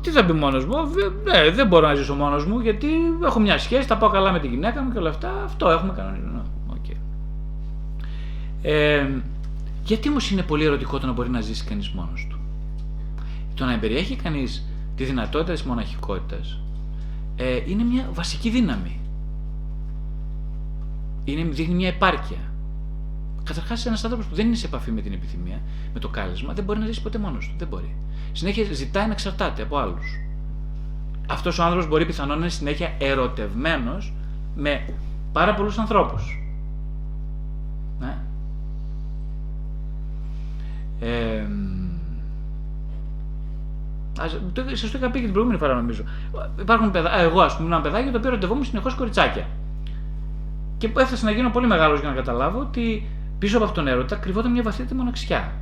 Τι 0.00 0.10
θα 0.10 0.24
πει 0.24 0.32
μόνος 0.32 0.64
μου, 0.64 0.74
ναι, 1.24 1.50
δεν 1.50 1.66
μπορώ 1.66 1.86
να 1.86 1.94
ζήσω 1.94 2.14
μόνος 2.14 2.46
μου 2.46 2.60
γιατί 2.60 2.88
έχω 3.24 3.40
μια 3.40 3.58
σχέση, 3.58 3.86
θα 3.86 3.96
πάω 3.96 4.08
καλά 4.08 4.32
με 4.32 4.40
τη 4.40 4.46
γυναίκα 4.46 4.82
μου 4.82 4.92
και 4.92 4.98
όλα 4.98 5.08
αυτά. 5.08 5.42
Αυτό 5.44 5.68
έχουμε 5.68 5.92
κανονισμό. 5.92 6.42
Okay. 6.70 6.96
Ε, 8.62 9.08
γιατί 9.84 10.08
όμως 10.08 10.30
είναι 10.30 10.42
πολύ 10.42 10.64
ερωτικό 10.64 10.98
το 10.98 11.06
να 11.06 11.12
μπορεί 11.12 11.30
να 11.30 11.40
ζήσει 11.40 11.64
κανείς 11.64 11.88
μόνος 11.88 12.26
του; 12.30 12.38
Το 13.54 13.64
να 13.64 13.78
περιέχει 13.78 14.16
κανείς 14.16 14.66
τη 14.96 15.04
δυνατότητα 15.04 15.52
της 15.52 15.62
μοναχικότητας 15.62 16.60
ε, 17.36 17.60
είναι 17.66 17.82
μια 17.82 18.08
βασική 18.12 18.50
δύναμη. 18.50 19.00
Είναι, 21.24 21.42
δείχνει 21.42 21.74
μια 21.74 21.88
επάρκεια. 21.88 22.38
Καταρχάς, 23.46 23.86
ένας 23.86 24.04
άνθρωπος 24.04 24.26
που 24.26 24.34
δεν 24.34 24.46
είναι 24.46 24.56
σε 24.56 24.66
επαφή 24.66 24.90
με 24.90 25.00
την 25.00 25.12
επιθυμία, 25.12 25.60
με 25.94 26.00
το 26.00 26.08
κάλεσμα, 26.08 26.52
δεν 26.52 26.64
μπορεί 26.64 26.78
να 26.78 26.86
ζήσει 26.86 27.02
ποτέ 27.02 27.18
μόνος 27.18 27.46
του. 27.48 27.54
Δεν 27.58 27.68
μπορεί. 27.68 27.94
Συνέχεια 28.32 28.64
ζητάει 28.72 29.06
να 29.06 29.12
εξαρτάται 29.12 29.62
από 29.62 29.76
άλλους. 29.76 30.20
Αυτός 31.28 31.58
ο 31.58 31.62
άνθρωπος 31.62 31.88
μπορεί 31.88 32.06
πιθανόν 32.06 32.38
να 32.38 32.44
είναι 32.44 32.52
συνέχεια 32.52 32.94
ερωτευμένος 32.98 34.12
με 34.56 34.84
πάρα 35.32 35.54
πολλούς 35.54 35.78
ανθρώπους. 35.78 36.40
Ναι. 37.98 38.16
Ε, 41.00 41.46
Σας 44.72 44.90
το 44.90 44.98
είχα 44.98 45.10
πει 45.10 45.18
και 45.18 45.24
την 45.24 45.32
προηγούμενη 45.32 45.58
φορά, 45.58 45.74
νομίζω. 45.74 46.02
Υπάρχουν 46.60 46.90
παιδά, 46.90 47.18
εγώ, 47.18 47.40
ας 47.40 47.56
πούμε, 47.56 47.68
ένα 47.68 47.80
παιδάκι 47.80 48.10
το 48.10 48.16
οποίο 48.18 48.30
ερωτευόμουν 48.30 48.64
συνεχώς 48.64 48.94
κοριτσάκια. 48.94 49.46
Και 50.78 50.90
έφτασε 50.98 51.24
να 51.24 51.30
γίνω 51.30 51.50
πολύ 51.50 51.66
μεγάλος 51.66 52.00
για 52.00 52.08
να 52.08 52.14
καταλάβω 52.14 52.58
ότι 52.58 53.06
πίσω 53.38 53.56
από 53.56 53.66
αυτόν 53.66 53.84
τον 53.84 53.92
έρωτα 53.92 54.16
κρυβόταν 54.16 54.52
μια 54.52 54.62
βαθύτερη 54.62 54.94
μοναξιά. 54.94 55.52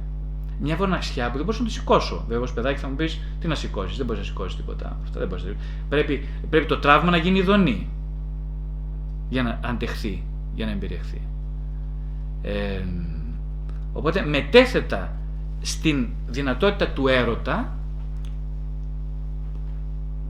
Μια 0.61 0.77
μοναξιά 0.77 1.31
που 1.31 1.37
δεν 1.37 1.45
μπορούσα 1.45 1.63
να 1.63 1.69
τη 1.69 1.73
σηκώσω. 1.73 2.25
Βέβαια, 2.29 2.43
ως 2.43 2.53
παιδάκι 2.53 2.79
θα 2.79 2.89
μου 2.89 2.95
πεις 2.95 3.21
τι 3.41 3.47
να 3.47 3.55
σηκώσεις, 3.55 3.97
δεν 3.97 4.07
μπορείς 4.07 4.21
να 4.21 4.27
σηκώσεις 4.27 4.57
τίποτα. 4.57 4.99
Αυτό 5.03 5.19
δεν 5.19 5.29
μπορείς. 5.29 5.45
Πρέπει, 5.89 6.29
πρέπει 6.51 6.67
το 6.67 6.79
τραύμα 6.79 7.11
να 7.11 7.17
γίνει 7.17 7.39
ειδονή 7.39 7.89
για 9.29 9.43
να 9.43 9.61
αντεχθεί, 9.65 10.23
για 10.55 10.67
να 10.67 10.73
εμπεριεχθεί. 10.73 11.21
Ε, 12.43 12.85
οπότε 13.93 14.25
μετέθετα 14.25 15.17
στην 15.61 16.09
δυνατότητα 16.27 16.89
του 16.89 17.09
έρωτα 17.09 17.77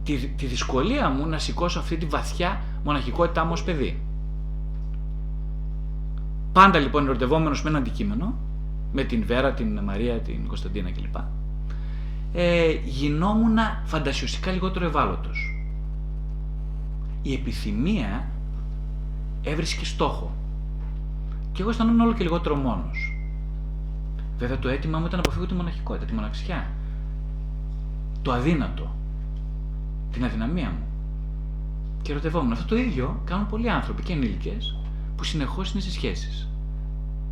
τη, 0.04 0.16
τη 0.16 0.46
δυσκολία 0.46 1.08
μου 1.08 1.26
να 1.26 1.38
σηκώσω 1.38 1.78
αυτή 1.78 1.96
τη 1.96 2.06
βαθιά 2.06 2.60
μοναχικότητά 2.84 3.44
μου 3.44 3.52
ως 3.52 3.64
παιδί. 3.64 4.02
Πάντα 6.54 6.78
λοιπόν 6.78 7.04
ερωτευόμενος 7.04 7.62
με 7.62 7.68
ένα 7.68 7.78
αντικείμενο, 7.78 8.34
με 8.92 9.04
την 9.04 9.24
Βέρα, 9.26 9.52
την 9.52 9.78
Μαρία, 9.78 10.18
την 10.18 10.46
Κωνσταντίνα 10.46 10.90
κλπ. 10.90 11.16
Ε, 12.34 12.70
γινόμουν 12.84 13.56
φαντασιωστικά 13.84 14.50
λιγότερο 14.50 14.86
ευάλωτος. 14.86 15.56
Η 17.22 17.32
επιθυμία 17.32 18.28
έβρισκε 19.42 19.84
στόχο. 19.84 20.34
Και 21.52 21.60
εγώ 21.60 21.70
αισθανόμουν 21.70 22.00
όλο 22.00 22.12
και 22.12 22.22
λιγότερο 22.22 22.56
μόνος. 22.56 23.16
Βέβαια 24.38 24.58
το 24.58 24.68
αίτημά 24.68 24.98
μου 24.98 25.06
ήταν 25.06 25.18
να 25.18 25.24
αποφύγω 25.24 25.46
τη 25.46 25.54
μοναχικότητα, 25.54 26.04
τη 26.04 26.14
μοναξιά. 26.14 26.66
Το 28.22 28.32
αδύνατο 28.32 28.94
την 30.12 30.24
αδυναμία 30.24 30.68
μου. 30.68 30.86
Και 32.02 32.12
ερωτευόμουν. 32.12 32.52
Αυτό 32.52 32.66
το 32.66 32.76
ίδιο 32.76 33.20
κάνουν 33.24 33.46
πολλοί 33.46 33.70
άνθρωποι 33.70 34.02
και 34.02 34.12
ενήλικες 34.12 34.76
που 35.16 35.24
συνεχώς 35.24 35.72
είναι 35.72 35.82
σε 35.82 35.90
σχέσεις. 35.90 36.48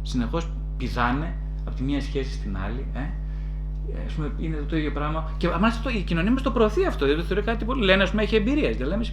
Συνεχώς 0.03 0.51
πηδάνε 0.77 1.35
από 1.65 1.77
τη 1.77 1.83
μία 1.83 2.01
σχέση 2.01 2.33
στην 2.33 2.57
άλλη. 2.57 2.87
Ε; 2.95 3.01
Ας 4.07 4.13
πούμε, 4.13 4.33
είναι 4.39 4.57
το 4.57 4.77
ίδιο 4.77 4.93
πράγμα. 4.93 5.31
Και 5.37 5.49
μάλιστα 5.61 5.91
η 5.91 6.03
κοινωνία 6.03 6.31
μας 6.31 6.43
το 6.43 6.51
προωθεί 6.51 6.87
αυτό. 6.87 7.07
Δεν 7.07 7.17
το 7.17 7.23
θεωρεί 7.23 7.43
κάτι 7.43 7.65
πολύ. 7.65 7.85
Λένε, 7.85 8.03
ας 8.03 8.11
πούμε, 8.11 8.23
έχει 8.23 8.37
εμπειρίες. 8.37 8.77
Ένας 8.79 9.13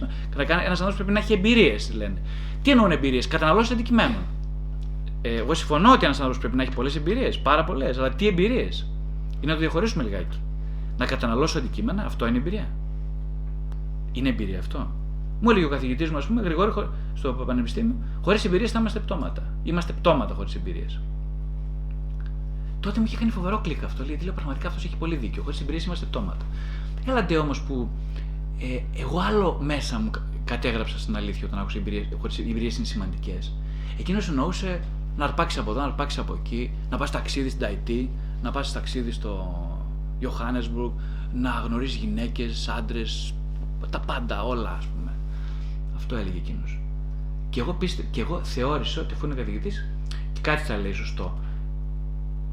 άνθρωπος 0.68 0.94
πρέπει 0.94 1.12
να 1.12 1.18
έχει 1.18 1.32
εμπειρίες, 1.32 1.92
λένε. 1.94 2.18
Τι 2.62 2.70
εννοούν 2.70 2.90
εμπειρίες, 2.90 3.28
καταναλώσεις 3.28 3.72
αντικειμένων. 3.72 4.22
Ε, 5.22 5.34
εγώ 5.36 5.54
συμφωνώ 5.54 5.92
ότι 5.92 6.04
ένας 6.04 6.16
άνθρωπος 6.16 6.38
πρέπει 6.38 6.56
να 6.56 6.62
έχει 6.62 6.72
πολλές 6.72 6.96
εμπειρίες, 6.96 7.38
πάρα 7.38 7.64
πολλές. 7.64 7.98
Αλλά 7.98 8.10
τι 8.10 8.26
εμπειρίες; 8.26 8.90
Είναι 9.40 9.46
να 9.46 9.52
το 9.52 9.58
διαχωρίσουμε 9.58 10.04
λιγάκι. 10.04 10.38
Να 10.96 11.06
καταναλώσω 11.06 11.58
αντικείμενα, 11.58 12.04
αυτό 12.04 12.26
είναι 12.26 12.38
εμπειρία. 12.38 12.68
Είναι 14.12 14.28
εμπειρία 14.28 14.58
αυτό. 14.58 14.90
Μου 15.40 15.50
έλεγε 15.50 15.64
ο 15.64 15.68
καθηγητής 15.68 16.10
μου, 16.10 16.16
ας 16.16 16.26
πούμε, 16.26 16.42
Γρηγόρη, 16.42 16.88
στο 17.14 17.32
Πανεπιστήμιο, 17.32 17.94
χωρίς 18.22 18.44
εμπειρίες 18.44 18.70
θα 18.70 18.80
είμαστε 18.80 18.98
πτώματα. 18.98 19.42
Είμαστε 19.62 19.92
πτώματα 19.92 20.34
χωρίς 20.34 20.54
εμπειρίες. 20.54 21.00
Τότε 22.80 22.98
μου 23.00 23.06
είχε 23.06 23.16
κάνει 23.16 23.30
φοβερό 23.30 23.60
κλικ 23.60 23.84
αυτό. 23.84 24.04
Λέει, 24.04 24.18
λέω 24.22 24.32
πραγματικά 24.32 24.68
αυτός 24.68 24.84
έχει 24.84 24.96
πολύ 24.96 25.16
δίκιο. 25.16 25.42
Χωρίς 25.42 25.60
εμπειρίες 25.60 25.84
είμαστε 25.84 26.06
πτώματα. 26.06 26.44
Έλατε 27.06 27.36
όμως 27.36 27.62
που 27.62 27.88
ε, 28.58 29.00
εγώ 29.00 29.18
άλλο 29.18 29.58
μέσα 29.62 29.98
μου 29.98 30.10
κατέγραψα 30.44 30.98
στην 30.98 31.16
αλήθεια 31.16 31.46
όταν 31.46 31.58
άκουσα 31.58 31.78
εμπειρίες. 31.78 32.06
Χωρίς 32.20 32.38
εμπειρίες 32.38 32.76
είναι 32.76 32.86
σημαντικές. 32.86 33.52
Εκείνος 33.98 34.28
εννοούσε 34.28 34.80
Να 35.16 35.24
αρπάξεις 35.24 35.58
από 35.60 35.70
εδώ, 35.70 35.80
να 35.80 35.86
αρπάξεις 35.86 36.18
από 36.18 36.38
εκεί, 36.44 36.70
να 36.90 36.96
πας 36.96 37.10
ταξίδι 37.10 37.48
στην 37.48 37.60
Ταϊτή, 37.60 38.10
να 38.42 38.50
πας 38.50 38.72
ταξίδι 38.72 39.10
στο 39.10 39.54
Johannesburg, 40.20 40.90
να 41.34 41.50
γνωρίζεις 41.50 41.96
γυναίκες, 41.96 42.68
άντρες, 42.68 43.34
τα 43.90 44.00
πάντα, 44.00 44.44
όλα 44.44 44.70
ας 44.78 44.86
πούμε. 44.86 44.99
Αυτό 46.10 46.22
έλεγε 46.22 46.38
εκείνος. 46.38 46.80
Και 47.50 47.60
εγώ, 47.60 47.72
πίστε, 47.72 48.04
και 48.10 48.20
εγώ 48.20 48.44
θεώρησα 48.44 49.00
ότι 49.00 49.14
αφού 49.14 49.26
είναι 49.26 49.34
καθηγητής, 49.34 49.88
και 50.32 50.40
κάτι 50.40 50.62
θα 50.62 50.76
λέει 50.76 50.92
σωστό. 50.92 51.38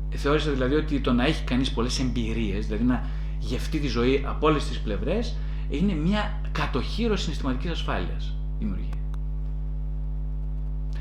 Θεώρησα 0.10 0.52
δηλαδή 0.52 0.76
ότι 0.76 1.00
το 1.00 1.13
να 1.13 1.26
έχει 1.26 1.43
κανείς 1.43 1.72
πολλές 1.72 2.00
εμπειρίες, 2.00 2.65
δηλαδή 2.65 2.84
να 2.84 3.06
γευτεί 3.39 3.80
τη 3.80 3.88
ζωή 3.88 4.24
από 4.28 4.48
όλες 4.48 4.67
τις 4.67 4.80
πλευρές, 4.80 5.36
είναι 5.70 5.93
μια 5.93 6.41
κατοχήρωση 6.52 7.24
συναισθηματικής 7.24 7.72
ασφάλειας. 7.72 8.36
Δημιουργεί. 8.60 8.89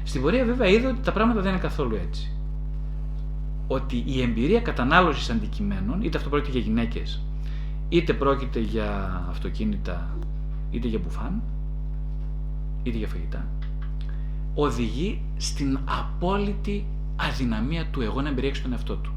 Στην 0.04 0.22
πορεία 0.22 0.44
βέβαια 0.44 0.68
είδα 0.68 0.88
ότι 0.88 1.00
τα 1.00 1.12
πράγματα 1.12 1.40
δεν 1.40 1.50
είναι 1.50 1.60
καθόλου 1.60 1.94
έτσι. 1.94 2.30
Ότι 3.66 4.02
η 4.06 4.22
εμπειρία 4.22 4.60
κατανάλωσης 4.60 5.30
αντικειμένων, 5.30 6.02
είτε 6.02 6.16
αυτό 6.16 6.28
πρόκειται 6.28 6.58
για 6.58 6.60
γυναίκες, 6.60 7.22
είτε 7.88 8.12
πρόκειται 8.12 8.60
για 8.60 9.22
αυτοκίνητα, 9.30 10.16
είτε 10.70 10.88
για 10.88 10.98
μπουφάν, 10.98 11.42
είτε 12.88 12.98
για 12.98 13.08
φαγητά, 13.08 13.46
οδηγεί 14.54 15.20
στην 15.36 15.78
απόλυτη 15.84 16.86
αδυναμία 17.16 17.86
του 17.90 18.00
εγώ 18.00 18.20
να 18.20 18.28
εμπεριέξει 18.28 18.62
τον 18.62 18.72
εαυτό 18.72 18.94
του. 18.94 19.14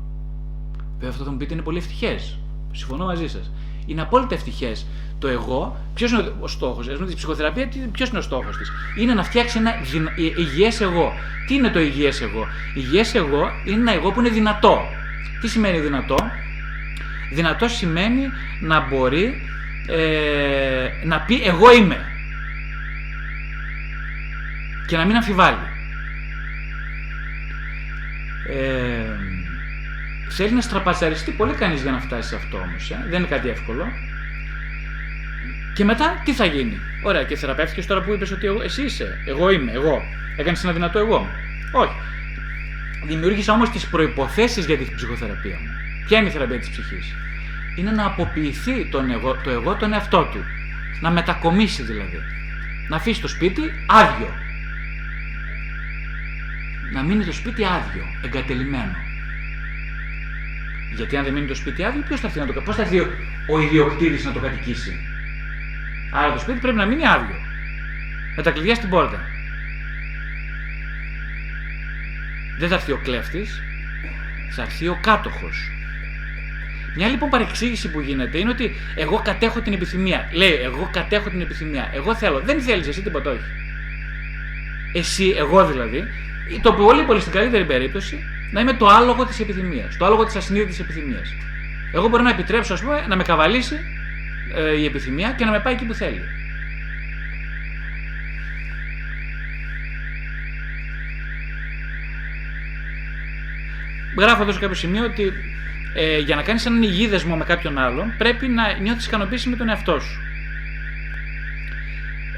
Βέβαια 0.94 1.10
αυτό 1.10 1.24
θα 1.24 1.32
μου 1.32 1.38
πείτε 1.38 1.54
είναι 1.54 1.64
πολύ 1.64 1.78
ευτυχές. 1.78 2.38
Συμφωνώ 2.72 3.06
μαζί 3.06 3.28
σας. 3.28 3.52
Είναι 3.86 4.02
απόλυτα 4.02 4.36
ευτυχές 4.36 4.86
το 5.20 5.28
εγώ. 5.28 5.78
Ποιος 5.94 6.12
είναι 6.12 6.34
ο 6.40 6.48
στόχος, 6.48 6.88
ας 6.88 6.94
πούμε, 6.94 7.06
της 7.06 7.16
ψυχοθεραπείας, 7.16 7.68
ποιος 7.92 8.10
είναι 8.10 8.18
ο 8.18 8.22
στόχος 8.22 8.58
της; 8.58 8.72
Είναι 8.98 9.14
να 9.14 9.24
φτιάξει 9.24 9.58
ένα 9.58 9.72
δυνα... 9.92 10.12
υγιές 10.38 10.82
εγώ. 10.82 11.12
Τι 11.48 11.54
είναι 11.54 11.70
το 11.70 11.80
υγιές 11.80 12.22
εγώ, 12.22 12.46
Υγιές 12.76 13.16
εγώ 13.16 13.50
είναι 13.66 13.80
ένα 13.80 13.94
εγώ 13.94 14.12
που 14.12 14.20
είναι 14.20 14.30
δυνατό. 14.30 14.78
Τι 15.42 15.48
σημαίνει 15.48 15.80
δυνατό, 15.80 16.16
Δυνατό 17.32 17.68
σημαίνει 17.68 18.22
να 18.62 18.88
μπορεί 18.88 19.42
ε, 19.88 21.06
να 21.06 21.20
πει 21.22 21.42
εγώ 21.44 21.74
είμαι 21.74 21.98
και 24.90 24.98
να 24.98 25.06
μην 25.06 25.16
αμφιβάλλει. 25.16 25.68
Ε, 28.50 29.16
θέλει 30.30 30.54
να 30.54 30.62
στραπατσαριστεί 30.62 31.32
πολύ 31.32 31.54
κανείς 31.54 31.82
για 31.82 31.92
να 31.92 32.00
φτάσει 32.00 32.30
σε 32.30 32.36
αυτό 32.36 32.58
όμως. 32.58 32.92
Ε. 32.92 33.06
Δεν 33.10 33.20
είναι 33.20 33.28
κάτι 33.28 33.50
εύκολο. 33.50 33.88
Και 35.74 35.84
μετά 35.84 36.22
τι 36.26 36.34
θα 36.34 36.46
γίνει; 36.46 36.80
Ωραία, 37.04 37.24
και 37.24 37.36
θεραπεύτηκες 37.36 37.86
τώρα 37.86 38.02
που 38.02 38.14
είπες 38.14 38.32
ότι 38.32 38.46
εγώ, 38.48 38.62
εσύ 38.62 38.84
είσαι. 38.84 39.18
Εγώ 39.26 39.50
είμαι. 39.50 39.72
Εγώ. 39.72 40.02
Έκανες 40.38 40.64
ένα 40.64 40.74
δυνατό 40.74 41.00
εγώ. 41.00 41.30
Όχι. 41.72 41.96
Δημιούργησα 43.06 43.54
όμως 43.54 43.70
τις 43.70 43.88
προποθέσει 43.88 44.62
για 44.62 44.78
την 44.78 44.96
ψυχοθεραπεία 44.96 45.58
μου. 45.62 45.70
Ποια 46.08 46.18
είναι 46.18 46.28
η 46.28 46.32
θεραπεία 46.32 46.60
της 46.60 46.70
ψυχής, 46.70 47.14
Είναι 47.76 47.92
να 47.92 48.06
αποποιηθεί 48.06 48.86
τον 48.86 49.12
εγώ, 49.12 49.36
το 49.44 49.50
εγώ 49.50 49.76
τον 49.76 49.94
εαυτό 49.94 50.30
του. 50.32 50.44
Να 51.02 51.12
μετακομίσει 51.12 51.84
δηλαδή. 51.84 52.20
Να 52.88 52.96
αφήσει 52.96 53.22
το 53.22 53.28
σπίτι 53.28 53.62
άδειο. 53.86 54.48
Να 56.92 57.04
μείνει 57.04 57.24
το 57.24 57.32
σπίτι 57.32 57.66
άδειο, 57.66 58.04
εγκατελειμμένο. 58.24 58.96
Γιατί 60.96 61.18
αν 61.18 61.24
δεν 61.24 61.34
μείνει 61.34 61.48
το 61.48 61.56
σπίτι 61.56 61.84
άδειο, 61.84 62.04
ποιος 62.08 62.20
θα 62.20 62.28
έρθει 62.28 62.40
να 62.40 62.46
το 62.46 62.62
Πώς 62.62 62.76
θα 62.76 62.82
έρθει 62.82 63.00
ο 63.48 63.60
ιδιοκτήτης 63.60 64.26
να 64.26 64.32
το 64.32 64.40
κατοικήσει; 64.40 65.00
Άρα 66.12 66.34
το 66.34 66.40
σπίτι 66.40 66.60
πρέπει 66.60 66.78
να 66.78 66.86
μείνει 66.86 67.08
άδειο. 67.08 67.36
Με 68.36 68.44
τα 68.44 68.52
κλειδιά 68.52 68.76
στην 68.76 68.90
πόρτα. 68.90 69.22
Δεν 72.60 72.70
θα 72.70 72.76
έρθει 72.76 72.92
ο 72.92 73.00
κλέφτης, 73.04 73.62
θα 74.52 74.62
έρθει 74.62 74.88
ο 74.88 75.00
κάτοχος. 75.02 75.72
Μια 76.96 77.08
λοιπόν 77.08 77.30
παρεξήγηση 77.30 77.92
που 77.92 78.00
γίνεται 78.00 78.38
είναι 78.38 78.50
ότι 78.50 78.76
εγώ 78.96 79.22
κατέχω 79.24 79.62
την 79.62 79.74
επιθυμία. 79.74 80.30
Λέει, 80.32 80.54
εγώ 80.64 80.90
κατέχω 80.94 81.30
την 81.30 81.42
επιθυμία. 81.42 81.90
Εγώ 81.94 82.16
θέλω. 82.16 82.40
Δεν 82.40 82.62
θέλεις 82.62 82.88
εσύ 82.88 83.02
τίποτα, 83.02 83.32
όχι. 83.32 83.44
Εσύ, 84.94 85.34
εγώ 85.38 85.66
δηλαδή, 85.66 86.04
το 86.62 86.74
πολύ 86.74 87.04
πολύ 87.04 87.20
στην 87.20 87.32
καλύτερη 87.32 87.66
περίπτωση, 87.66 88.24
να 88.52 88.60
είμαι 88.60 88.74
το 88.74 88.88
άλογο 88.88 89.26
της 89.26 89.40
επιθυμίας. 89.40 89.98
Το 89.98 90.06
άλογο 90.06 90.26
της 90.26 90.36
ασυνείδητης 90.36 90.80
επιθυμίας. 90.80 91.34
Εγώ 91.94 92.08
μπορώ 92.08 92.24
να 92.24 92.30
επιτρέψω, 92.30 92.74
ας 92.74 92.82
πούμε, 92.82 93.06
να 93.08 93.16
με 93.16 93.24
καβαλήσει 93.24 93.80
ε, 94.56 94.76
η 94.76 94.86
επιθυμία 94.86 95.32
και 95.38 95.46
να 95.46 95.52
με 95.52 95.60
πάει 95.60 95.74
εκεί 95.74 95.86
που 95.86 95.94
θέλει. 95.94 96.22
Γράφω 104.18 104.42
εδώ 104.42 104.52
σε 104.52 104.60
κάποιο 104.60 104.76
σημείο 104.76 105.04
ότι 105.04 105.34
ε, 105.94 106.18
για 106.18 106.36
να 106.36 106.42
κάνεις 106.42 106.66
έναν 106.66 106.84
υγιή 106.84 107.08
δεσμό 107.08 107.36
με 107.36 107.44
κάποιον 107.44 107.78
άλλον 107.78 108.14
πρέπει 108.18 108.48
να 108.48 108.78
νιώθεις 108.82 109.06
ικανοποίηση 109.06 109.50
με 109.50 109.56
τον 109.56 109.70
εαυτό 109.70 110.00
σου. 110.00 110.22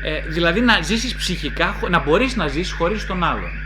Ε, 0.04 0.22
δηλαδή 0.28 0.62
να 0.62 0.82
ζήσεις 0.82 1.16
ψυχικά, 1.16 1.76
να 1.90 2.00
μπορείς 2.00 2.36
να 2.36 2.48
ζήσεις 2.48 2.72
χωρίς 2.72 3.06
τον 3.06 3.24
άλλον. 3.24 3.61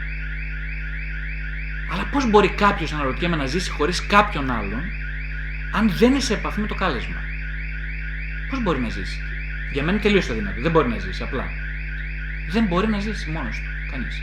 Αλλά 1.91 2.09
πώς 2.11 2.29
μπορεί 2.29 2.49
κάποιος 2.49 2.93
αναρωτιέμαι 2.93 3.35
να 3.35 3.45
ζήσει 3.45 3.69
χωρίς 3.69 4.05
κάποιον 4.05 4.51
άλλον 4.51 4.81
αν 5.73 5.91
δεν 5.97 6.11
είναι 6.11 6.19
σε 6.19 6.33
επαφή 6.33 6.61
με 6.61 6.67
το 6.67 6.75
κάλεσμα; 6.75 7.15
Πώς 8.49 8.63
μπορεί 8.63 8.79
να 8.79 8.89
ζήσει; 8.89 9.19
Για 9.71 9.83
μένα 9.83 9.99
τελείως 9.99 10.29
αδύνατο. 10.29 10.61
Δεν 10.61 10.71
μπορεί 10.71 10.87
να 10.87 10.97
ζήσει 10.99 11.23
απλά. 11.23 11.45
Δεν 12.51 12.65
μπορεί 12.65 12.87
να 12.87 12.99
ζήσει 12.99 13.29
μόνος 13.31 13.55
του. 13.55 13.91
Κανείς. 13.91 14.21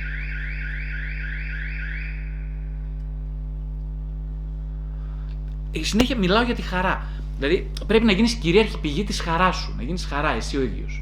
Η 5.70 5.85
συνέχεια 5.85 6.16
μιλάω 6.16 6.42
για 6.42 6.55
τη 6.55 6.62
χαρά. 6.62 7.07
Δηλαδή 7.38 7.70
πρέπει 7.87 8.05
να 8.05 8.12
γίνεις 8.12 8.35
κυρίαρχη 8.35 8.79
πηγή 8.81 9.05
της 9.05 9.20
χαράς 9.20 9.57
σου. 9.57 9.75
Να 9.77 9.83
γίνεις 9.83 10.05
χαρά 10.05 10.31
εσύ 10.31 10.57
ο 10.57 10.62
ίδιος. 10.62 11.01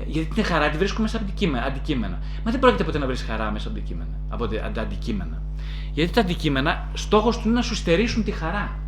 Ε, 0.00 0.04
γιατί 0.06 0.34
την 0.34 0.44
χαρά 0.44 0.70
τη 0.70 0.76
βρίσκουμε 0.76 1.02
μέσα 1.02 1.16
από 1.16 1.56
αντικείμενα. 1.66 2.18
Μα 2.44 2.50
δεν 2.50 2.60
πρόκειται 2.60 2.84
ποτέ 2.84 2.98
να 2.98 3.06
βρεις 3.06 3.22
χαρά 3.22 3.50
μέσα 3.50 3.68
από 3.68 3.78
αντικείμενα. 3.78 4.18
Από 4.28 4.44
αντικείμενα. 4.80 5.42
Γιατί 5.92 6.12
τα 6.12 6.20
αντικείμενα 6.20 6.88
στόχος 6.94 7.38
του 7.38 7.48
είναι 7.48 7.56
να 7.56 7.62
σου 7.62 7.74
στερήσουν 7.74 8.24
τη 8.24 8.30
χαρά. 8.30 8.78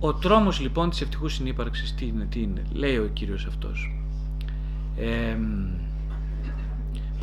Ο 0.00 0.14
τρόμος 0.14 0.60
λοιπόν 0.60 0.90
της 0.90 1.00
ευτυχούς 1.00 1.34
συνύπαρξης 1.34 1.94
τι 1.94 2.06
είναι, 2.06 2.24
τι 2.24 2.40
είναι, 2.42 2.62
λέει 2.72 2.96
ο 2.96 3.10
κύριος 3.12 3.46
αυτός. 3.46 3.94
Ε, 4.96 5.36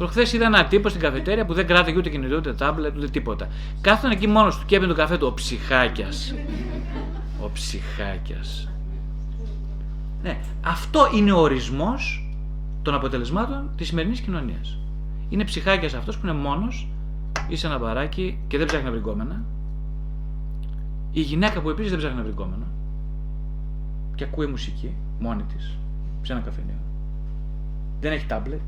Προχθές 0.01 0.33
είδα 0.33 0.45
ένα 0.45 0.65
τύπο 0.65 0.89
στην 0.89 1.01
καφετέρια 1.01 1.45
που 1.45 1.53
δεν 1.53 1.67
κράταγε 1.67 1.97
ούτε 1.97 2.09
κινητό, 2.09 2.35
ούτε 2.35 2.53
τάμπλετ, 2.53 2.97
ούτε 2.97 3.07
τίποτα. 3.07 3.47
Κάθονταν 3.81 4.11
εκεί 4.11 4.27
μόνος 4.27 4.59
του 4.59 4.65
και 4.65 4.75
έπαιρνε 4.75 4.93
το 4.93 4.99
καφέ 4.99 5.17
του 5.17 5.27
ο 5.27 5.33
ψυχάκιας. 5.33 6.33
Ο 7.41 7.49
ψυχάκιας. 7.53 8.69
Ναι, 10.23 10.37
αυτό 10.65 11.09
είναι 11.15 11.31
ο 11.31 11.39
ορισμός 11.39 12.33
των 12.81 12.93
αποτελεσμάτων 12.93 13.69
της 13.75 13.87
σημερινής 13.87 14.19
κοινωνίας. 14.19 14.77
Είναι 15.29 15.43
ψυχάκιας 15.43 15.93
αυτός 15.93 16.17
που 16.17 16.27
είναι 16.27 16.35
μόνος, 16.35 16.87
είσαι 17.47 17.67
ένα 17.67 17.77
μπαράκι 17.77 18.39
και 18.47 18.57
δεν 18.57 18.67
ψάχνει 18.67 18.85
να 18.85 18.91
βρει 18.91 18.99
κόμενα, 18.99 19.43
η 21.11 21.21
γυναίκα 21.21 21.61
που 21.61 21.69
επίσης 21.69 21.89
δεν 21.89 21.99
ψάχνει 21.99 22.17
να 22.17 22.23
βρει 22.23 22.33
κόμενο 22.33 22.65
και 24.15 24.23
ακούει 24.23 24.45
μουσική 24.47 24.95
μόνη 25.19 25.43
της 25.43 25.77
σε 26.21 26.33
ένα 26.33 26.41
καφενείο. 26.41 26.79
Δεν 27.99 28.11
έχει 28.11 28.25
τάμπλετ, 28.25 28.61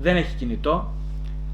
δεν 0.00 0.16
έχει 0.16 0.36
κινητό, 0.36 0.92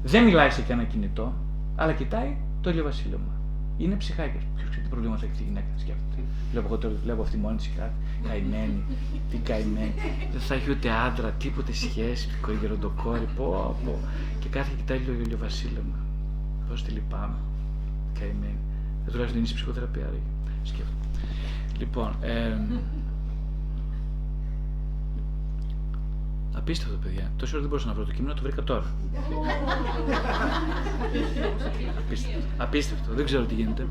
δεν 0.03 0.23
μιλάει 0.23 0.49
σε 0.49 0.61
κανένα 0.61 0.87
κινητό, 0.87 1.33
αλλά 1.75 1.93
κοιτάει 1.93 2.35
το 2.61 2.69
ηλιοβασίλεμα. 2.69 3.31
Είναι 3.77 3.95
ψυχάκια. 3.95 4.39
Ποιος 4.55 4.69
ξέρει 4.69 4.83
τι 4.83 4.89
προβλήματα 4.89 5.21
έχει 5.23 5.31
αυτή 5.31 5.43
η 5.43 5.47
γυναίκα, 5.47 5.67
σκέφτεται. 5.75 6.21
Βλέπω 6.51 6.67
εγώ 6.67 6.77
τώρα, 6.77 6.93
βλέπω 7.03 7.21
αυτή 7.21 7.37
μόνη 7.37 7.57
της 7.57 7.69
κάτι. 7.77 7.93
Καημένη, 8.27 8.83
τι 9.29 9.37
καημένη. 9.37 9.93
Δεν 10.31 10.41
θα 10.41 10.53
έχει 10.53 10.71
ούτε 10.71 10.89
άντρα, 10.89 11.29
τίποτε 11.31 11.73
σχέση, 11.73 12.29
γεροντοκόρη, 12.61 13.27
πω, 13.35 13.75
πω. 13.85 13.99
Και 14.39 14.49
κάθε 14.49 14.69
και 14.69 14.75
κοιτάει 14.75 14.99
το 14.99 15.11
ηλιοβασίλεμα. 15.11 15.97
Πώς 16.69 16.83
τη 16.83 16.91
λυπάμαι. 16.91 17.39
Καημένη. 18.19 18.61
Ε, 19.07 19.11
τουλάχιστον 19.11 19.39
είναι 19.39 19.47
σε 19.47 19.53
ψυχοθεραπεία, 19.53 20.07
ρε. 20.11 20.19
Σκέφτομαι. 20.63 21.03
Λοιπόν, 21.77 22.15
ε, 22.21 22.57
Απίστευτο, 26.57 26.97
παιδιά. 27.03 27.31
Τόση 27.37 27.51
ώρα 27.51 27.61
δεν 27.61 27.69
μπορούσα 27.69 27.87
να 27.87 27.93
βρω 27.93 28.03
το 28.03 28.11
κείμενο, 28.11 28.33
το 28.33 28.41
βρήκα 28.41 28.63
τώρα. 28.63 28.83
Απίστευτο. 32.05 32.47
Απίστευτο. 32.57 33.13
Δεν 33.13 33.25
ξέρω 33.25 33.43
τι 33.43 33.53
γίνεται. 33.53 33.87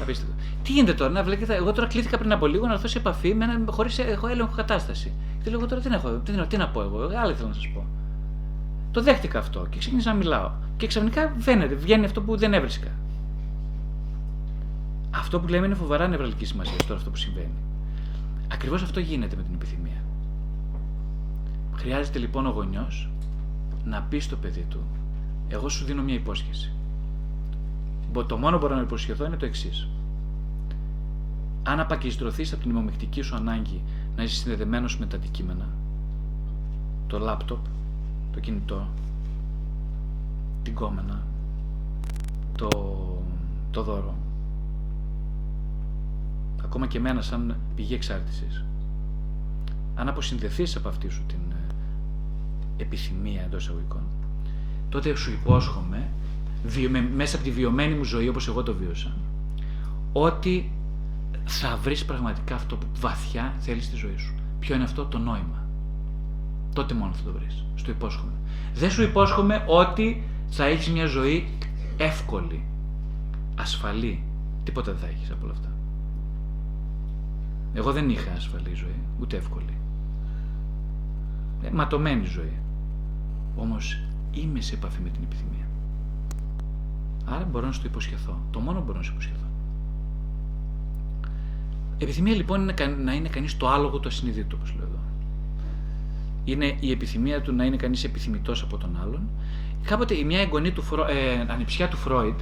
Απίστευτο. 0.00 0.34
Τι 0.62 0.72
γίνεται 0.72 0.94
τώρα, 0.94 1.10
να 1.10 1.22
βλέπετε, 1.22 1.54
εγώ 1.54 1.72
τώρα 1.72 1.86
κλείθηκα 1.86 2.18
πριν 2.18 2.32
από 2.32 2.46
λίγο 2.46 2.66
να 2.66 2.72
έρθω 2.72 2.88
σε 2.88 2.98
επαφή 2.98 3.34
με 3.34 3.44
έναν 3.44 3.66
χωρίς 3.70 3.98
έχω 3.98 4.26
έλεγχο 4.26 4.54
κατάσταση. 4.56 5.12
Και 5.42 5.50
λέω 5.50 5.66
τώρα 5.66 5.82
τι, 5.82 5.94
έχω, 5.94 6.08
τι, 6.08 6.46
τι 6.46 6.56
να 6.56 6.68
πω 6.68 6.82
εγώ, 6.82 6.98
άλλα 6.98 7.34
θέλω 7.34 7.48
να 7.48 7.54
σας 7.54 7.68
πω. 7.74 7.86
Το 8.90 9.02
δέχτηκα 9.02 9.38
αυτό 9.38 9.66
και 9.70 9.78
ξεκίνησα 9.78 10.10
να 10.10 10.16
μιλάω. 10.16 10.50
Και 10.76 10.86
ξαφνικά 10.86 11.34
φαίνεται, 11.38 11.74
βγαίνει 11.74 12.04
αυτό 12.04 12.22
που 12.22 12.36
δεν 12.36 12.54
έβρισκα. 12.54 12.88
Αυτό 15.10 15.40
που 15.40 15.48
λέμε 15.48 15.66
είναι 15.66 15.74
φοβερά 15.74 16.08
νευραλική 16.08 16.44
σημασία 16.44 16.76
τώρα 16.86 16.94
αυτό 16.94 17.10
που 17.10 17.16
συμβαίνει. 17.16 17.62
Ακριβώς 18.52 18.82
αυτό 18.82 19.00
γίνεται 19.00 19.36
με 19.36 19.42
την 19.42 19.54
επιθυμία. 19.54 20.02
Χρειάζεται 21.82 22.18
λοιπόν 22.18 22.46
ο 22.46 22.50
γονιός 22.50 23.10
να 23.84 24.02
πει 24.02 24.18
στο 24.18 24.36
παιδί 24.36 24.66
του: 24.68 24.80
Εγώ 25.48 25.68
σου 25.68 25.84
δίνω 25.84 26.02
μια 26.02 26.14
υπόσχεση. 26.14 26.72
Το 28.26 28.36
μόνο 28.36 28.56
που 28.56 28.62
μπορώ 28.62 28.74
να 28.74 28.82
υποσχεθώ 28.82 29.24
είναι 29.24 29.36
το 29.36 29.46
εξής. 29.46 29.88
Αν 31.62 31.80
απακιστρωθεί 31.80 32.42
από 32.52 32.62
την 32.62 32.70
ημομεκτική 32.70 33.22
σου 33.22 33.34
ανάγκη 33.34 33.82
να 34.16 34.22
είσαι 34.22 34.34
συνδεδεμένος 34.34 34.98
με 34.98 35.06
τα 35.06 35.16
αντικείμενα, 35.16 35.68
το 37.06 37.18
λάπτοπ, 37.18 37.64
το 38.32 38.40
κινητό, 38.40 38.88
την 40.62 40.74
κόμενα, 40.74 41.22
το, 42.56 42.68
το 43.70 43.82
δώρο, 43.82 44.14
ακόμα 46.64 46.86
και 46.86 46.98
εμένα 46.98 47.22
σαν 47.22 47.56
πηγή 47.74 47.94
εξάρτησης. 47.94 48.64
Αν 49.94 50.08
αποσυνδεθείς 50.08 50.76
από 50.76 50.88
αυτή 50.88 51.08
σου 51.08 51.22
την 51.26 51.38
ε, 51.50 51.51
επιθυμία 52.82 53.42
εντός 53.42 53.62
εισαγωγικών, 53.62 54.02
τότε 54.88 55.14
σου 55.14 55.30
υπόσχομαι, 55.30 56.08
μέσα 57.14 57.36
από 57.36 57.44
τη 57.44 57.50
βιωμένη 57.50 57.94
μου 57.94 58.04
ζωή 58.04 58.28
όπως 58.28 58.48
εγώ 58.48 58.62
το 58.62 58.74
βίωσα, 58.74 59.16
ότι 60.12 60.72
θα 61.44 61.78
βρεις 61.82 62.04
πραγματικά 62.04 62.54
αυτό 62.54 62.76
που 62.76 62.86
βαθιά 63.00 63.54
θέλεις 63.58 63.84
στη 63.84 63.96
ζωή 63.96 64.16
σου. 64.16 64.34
Ποιο 64.58 64.74
είναι 64.74 64.84
αυτό; 64.84 65.04
Το 65.04 65.18
νόημα. 65.18 65.66
Τότε 66.72 66.94
μόνο 66.94 67.12
θα 67.12 67.22
το 67.22 67.32
βρεις. 67.32 67.64
Στο 67.74 67.90
υπόσχομαι. 67.90 68.32
Δεν 68.74 68.90
σου 68.90 69.02
υπόσχομαι 69.02 69.64
ότι 69.66 70.22
θα 70.48 70.64
έχεις 70.64 70.90
μια 70.90 71.06
ζωή 71.06 71.48
εύκολη, 71.96 72.64
ασφαλή. 73.58 74.22
Τίποτα 74.64 74.92
δεν 74.92 75.00
θα 75.00 75.06
έχεις 75.06 75.30
από 75.30 75.44
όλα 75.44 75.52
αυτά. 75.52 75.68
Εγώ 77.74 77.92
δεν 77.92 78.10
είχα 78.10 78.32
ασφαλή 78.32 78.74
ζωή, 78.74 79.00
ούτε 79.20 79.36
εύκολη. 79.36 79.76
Ε, 81.62 81.70
ματωμένη 81.70 82.24
ζωή. 82.24 82.61
Όμως 83.56 83.98
είμαι 84.32 84.60
σε 84.60 84.74
επαφή 84.74 85.00
με 85.02 85.08
την 85.08 85.22
επιθυμία. 85.22 85.66
Άρα 87.24 87.44
μπορώ 87.44 87.66
να 87.66 87.72
σου 87.72 87.80
το 87.80 87.86
υποσχεθώ. 87.88 88.38
Το 88.50 88.60
μόνο 88.60 88.78
που 88.78 88.84
μπορώ 88.84 88.98
να 88.98 89.04
σου 89.04 89.12
υποσχεθώ. 89.12 89.46
Επιθυμία 91.98 92.34
λοιπόν 92.34 92.60
είναι 92.60 92.74
να 93.04 93.14
είναι 93.14 93.28
κανείς 93.28 93.56
το 93.56 93.68
άλογο 93.68 93.98
του 93.98 94.08
ασυνειδήτου, 94.08 94.56
όπως 94.58 94.74
λέω 94.76 94.86
εδώ. 94.86 94.98
Είναι 96.44 96.76
η 96.80 96.90
επιθυμία 96.90 97.42
του 97.42 97.54
να 97.54 97.64
είναι 97.64 97.76
κανείς 97.76 98.04
επιθυμητός 98.04 98.62
από 98.62 98.76
τον 98.76 98.98
άλλον. 99.02 99.28
Κάποτε 99.82 100.14
η 100.14 100.24
μια 100.24 100.40
εγγονή 100.40 100.70
του 100.70 100.82
Φρο... 100.82 101.06
ε, 101.06 101.46
ανιψιά 101.48 101.88
του 101.88 101.96
Φρόιντ 101.96 102.40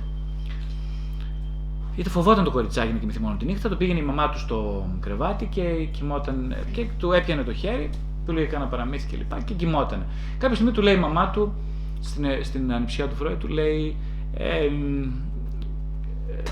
Είτε 1.96 2.08
φοβόταν 2.08 2.44
το 2.44 2.50
κοριτσάκι 2.50 2.92
να 2.92 2.98
κοιμηθεί 2.98 3.20
μόνο 3.20 3.36
τη 3.36 3.44
νύχτα, 3.44 3.68
το 3.68 3.76
πήγαινε 3.76 3.98
η 3.98 4.02
μαμά 4.02 4.28
του 4.30 4.38
στο 4.38 4.86
κρεβάτι 5.00 5.46
και 5.46 5.62
κοιμόταν 5.90 6.54
και 6.72 6.86
του 6.98 7.12
έπιανε 7.12 7.42
το 7.42 7.52
χέρι, 7.52 7.90
του 8.30 8.36
λέει 8.36 8.46
κάνα 8.46 8.66
παραμύθι 8.66 9.08
και 9.08 9.16
λοιπά 9.16 9.40
και 9.40 9.54
κοιμόταν. 9.54 10.06
Κάποια 10.38 10.54
στιγμή 10.54 10.72
του 10.72 10.82
λέει 10.82 10.94
η 10.94 10.98
μαμά 10.98 11.30
του, 11.30 11.54
στην, 12.00 12.24
στην 12.42 12.72
ανιψιά 12.72 13.08
του 13.08 13.14
Φρόιντ, 13.14 13.38
του 13.38 13.48
λέει, 13.48 13.96
ε, 14.34 14.68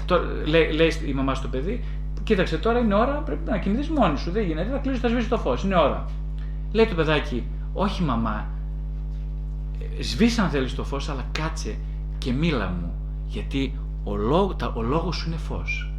το, 0.06 0.20
λέει, 0.46 0.72
λέει 0.72 0.92
η 1.06 1.12
μαμά 1.12 1.34
στο 1.34 1.48
παιδί, 1.48 1.84
κοίταξε 2.24 2.58
τώρα 2.58 2.78
είναι 2.78 2.94
ώρα, 2.94 3.12
πρέπει 3.12 3.50
να 3.50 3.58
κοιμηθεί 3.58 3.92
μόνη 3.92 4.18
σου. 4.18 4.30
Δεν 4.30 4.44
γίνεται, 4.44 4.70
θα 4.70 4.78
κλείσει, 4.78 5.00
θα 5.00 5.08
σβήσει 5.08 5.28
το 5.28 5.38
φως. 5.38 5.64
Είναι 5.64 5.76
ώρα. 5.76 6.06
Λέει 6.72 6.86
το 6.86 6.94
παιδάκι, 6.94 7.44
Όχι 7.72 8.02
μαμά, 8.02 8.46
σβήσει 10.00 10.40
αν 10.40 10.48
θέλεις 10.48 10.74
το 10.74 10.84
φως, 10.84 11.08
αλλά 11.08 11.24
κάτσε 11.32 11.76
και 12.18 12.32
μίλα 12.32 12.68
μου. 12.68 12.92
Γιατί 13.26 13.78
ο, 14.04 14.16
λόγο, 14.16 14.54
τα, 14.54 14.72
ο 14.76 14.82
λόγος 14.82 15.16
σου 15.16 15.28
είναι 15.28 15.36
φως. 15.36 15.92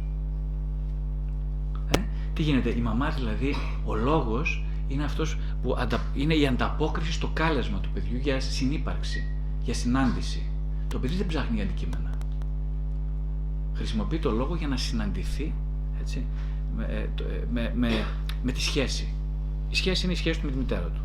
Ε; 1.96 2.00
Τι 2.32 2.42
γίνεται, 2.42 2.68
η 2.68 2.80
μαμά 2.80 3.08
δηλαδή, 3.08 3.54
ο 3.84 3.94
λόγος 3.94 4.64
είναι 4.90 5.04
αυτός 5.04 5.38
που 5.62 5.74
αντα, 5.78 6.00
είναι 6.14 6.34
η 6.34 6.46
ανταπόκριση 6.46 7.12
στο 7.12 7.30
κάλεσμα 7.32 7.78
του 7.78 7.88
παιδιού 7.94 8.16
για 8.16 8.40
συνύπαρξη, 8.40 9.28
για 9.62 9.74
συνάντηση. 9.74 10.42
Το 10.88 10.98
παιδί 10.98 11.14
δεν 11.14 11.26
ψάχνει 11.26 11.54
για 11.54 11.64
αντικείμενα. 11.64 12.10
Χρησιμοποιεί 13.74 14.18
το 14.18 14.30
λόγο 14.30 14.56
για 14.56 14.68
να 14.68 14.76
συναντηθεί 14.76 15.54
έτσι, 16.00 16.24
με, 16.76 16.84
ε, 16.84 16.96
ε, 16.96 17.44
με, 17.52 17.72
με, 17.74 18.04
με 18.42 18.52
τη 18.52 18.60
σχέση. 18.60 19.14
Η 19.68 19.74
σχέση 19.74 20.04
είναι 20.04 20.12
η 20.12 20.16
σχέση 20.16 20.40
του 20.40 20.46
με 20.46 20.52
τη 20.52 20.58
μητέρα 20.58 20.86
του. 20.86 21.00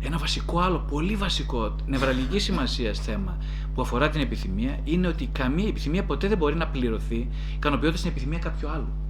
Ένα 0.00 0.18
βασικό 0.18 0.60
άλλο, 0.60 0.78
πολύ 0.78 1.16
βασικό, 1.16 1.76
νευραλική 1.86 2.38
σημασία 2.38 2.92
θέμα 2.92 3.36
που 3.74 3.82
αφορά 3.82 4.08
την 4.08 4.20
επιθυμία 4.20 4.78
είναι 4.84 5.08
ότι 5.08 5.26
καμία 5.26 5.68
επιθυμία 5.68 6.04
ποτέ 6.04 6.28
δεν 6.28 6.38
μπορεί 6.38 6.54
να 6.54 6.68
πληρωθεί 6.68 7.28
ικανοποιώντας 7.54 8.00
την 8.00 8.10
επιθυμία 8.10 8.38
κάποιου 8.38 8.68
άλλου. 8.68 9.01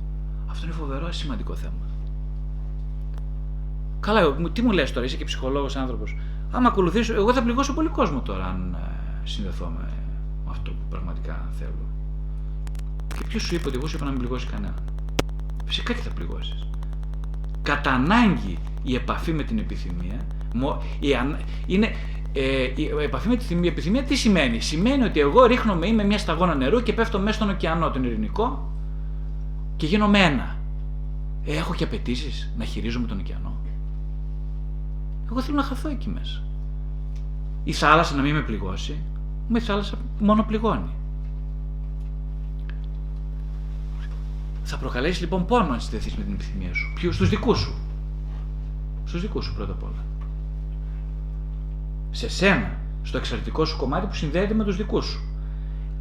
Αυτό 0.53 0.67
είναι 0.67 0.75
φοβερό 0.75 1.13
σημαντικό 1.13 1.55
θέμα. 1.55 1.87
Καλά, 4.01 4.37
τι 4.53 4.63
μου 4.63 4.73
λες 4.73 4.93
τώρα, 4.93 5.07
είσαι 5.07 5.17
και 5.17 5.25
ψυχολόγος 5.25 5.77
άνθρωπος. 5.77 6.17
Άμα 6.51 6.69
ακολουθήσω, 6.69 7.15
εγώ 7.15 7.33
θα 7.33 7.43
πληγώσω 7.43 7.75
πολύ 7.75 7.89
κόσμο 7.89 8.21
τώρα 8.21 8.45
αν 8.47 8.75
ε, 8.75 9.27
συνδεθώ 9.29 9.67
με 9.67 9.89
αυτό 10.49 10.71
που 10.71 10.85
πραγματικά 10.91 11.49
θέλω. 11.59 11.87
Και 13.19 13.25
ποιος 13.29 13.43
σου 13.43 13.55
είπε 13.55 13.69
ότι 13.69 13.77
εγώ 13.77 13.87
σου 13.87 13.97
είπα 13.97 14.05
να 14.05 14.11
μην 14.11 14.21
πληγώσει 14.21 14.47
κανέναν; 14.47 14.75
Φυσικά 15.65 15.93
και 15.93 16.01
θα 16.01 16.11
πληγώσεις. 16.11 16.67
Κατά 17.63 17.91
ανάγκη 17.93 18.59
η 18.83 18.95
επαφή 18.95 19.33
με 19.33 19.43
την 19.43 19.59
επιθυμία 19.59 20.27
είναι, 21.67 21.95
ε, 22.33 22.63
η 22.75 22.91
επαφή 23.03 23.29
με 23.29 23.37
την 23.37 23.65
επιθυμία 23.65 24.03
τι 24.03 24.15
σημαίνει; 24.17 24.61
Σημαίνει 24.61 25.03
ότι 25.03 25.21
εγώ 25.21 25.45
ρίχνομαι, 25.45 25.87
είμαι 25.87 26.05
μια 26.05 26.19
σταγόνα 26.19 26.55
νερού 26.55 26.83
και 26.83 26.93
πέφτω 26.93 27.19
μέσα 27.19 27.35
στον 27.35 27.51
ωκεανό, 27.51 27.91
τον 27.91 28.05
ειρηνικό 28.05 28.72
και 29.83 29.89
γίνομαι 29.89 30.19
ένα. 30.19 30.57
Ε, 31.45 31.57
έχω 31.57 31.75
και 31.75 31.85
απαιτήσεις 31.85 32.53
να 32.57 32.65
χειρίζομαι 32.65 33.07
τον 33.07 33.19
ωκεανό. 33.19 33.57
Εγώ 35.31 35.41
θέλω 35.41 35.57
να 35.57 35.63
χαθώ 35.63 35.89
εκεί 35.89 36.09
μέσα. 36.09 36.43
Η 37.65 37.73
θάλασσα 37.73 38.15
να 38.15 38.23
μην 38.23 38.35
με 38.35 38.41
πληγώσει, 38.41 38.97
με 39.49 39.59
η 39.59 39.63
θάλασσα 39.63 39.99
μόνο 40.21 40.43
πληγώνει. 40.43 40.91
Θα 44.65 44.77
προκαλέσεις 44.77 45.21
λοιπόν 45.21 45.47
πόνο 45.47 45.73
αν 45.73 45.81
συνδεθείς 45.81 46.15
με 46.15 46.25
την 46.25 46.33
επιθυμία 46.33 46.75
σου. 46.75 46.93
Ποιους, 46.95 47.15
στου 47.15 47.27
δικούς 47.27 47.59
σου. 47.59 47.75
Στους 49.05 49.21
δικούς 49.21 49.45
σου 49.45 49.55
πρώτα 49.55 49.73
απ' 49.73 49.83
όλα 49.83 50.05
σε 52.11 52.29
σένα, 52.29 52.77
στο 53.03 53.19
εξαρτητικό 53.19 53.65
σου 53.65 53.77
κομμάτι 53.77 54.07
που 54.07 54.15
συνδέεται 54.15 54.55
με 54.55 54.65
τους 54.65 54.77
δικούς 54.77 55.07
σου 55.07 55.21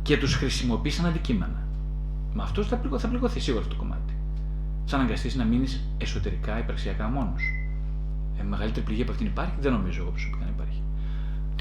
και 0.02 0.17
τους 0.17 0.36
χρησιμοποιείς 0.36 0.96
σαν 0.96 1.06
αντικείμενα. 1.06 1.67
Με 2.34 2.44
αυτό 2.44 2.63
θα, 2.63 2.78
πληγω, 2.78 3.00
θα 3.00 3.08
πληγωθεί 3.08 3.39
σίγουρα 3.39 3.63
αυτό 3.63 3.76
το 3.76 3.82
κομμάτι. 3.82 4.13
Θα 4.86 4.98
αναγκαστεί 4.98 5.38
να 5.38 5.44
μείνεις 5.44 5.88
εσωτερικά, 5.98 6.60
υπαρξιακά 6.60 7.08
μόνος. 7.08 7.41
Ε, 8.39 8.44
μεγαλύτερη 8.44 8.86
πληγή 8.86 9.02
από 9.02 9.12
αυτήν 9.12 9.28
υπάρχει, 9.28 9.54
δεν 9.60 9.72
νομίζω 9.72 10.02
εγώ 10.02 10.10
προσωπικά 10.10 10.44
να 10.44 10.50
υπάρχει. 10.50 10.82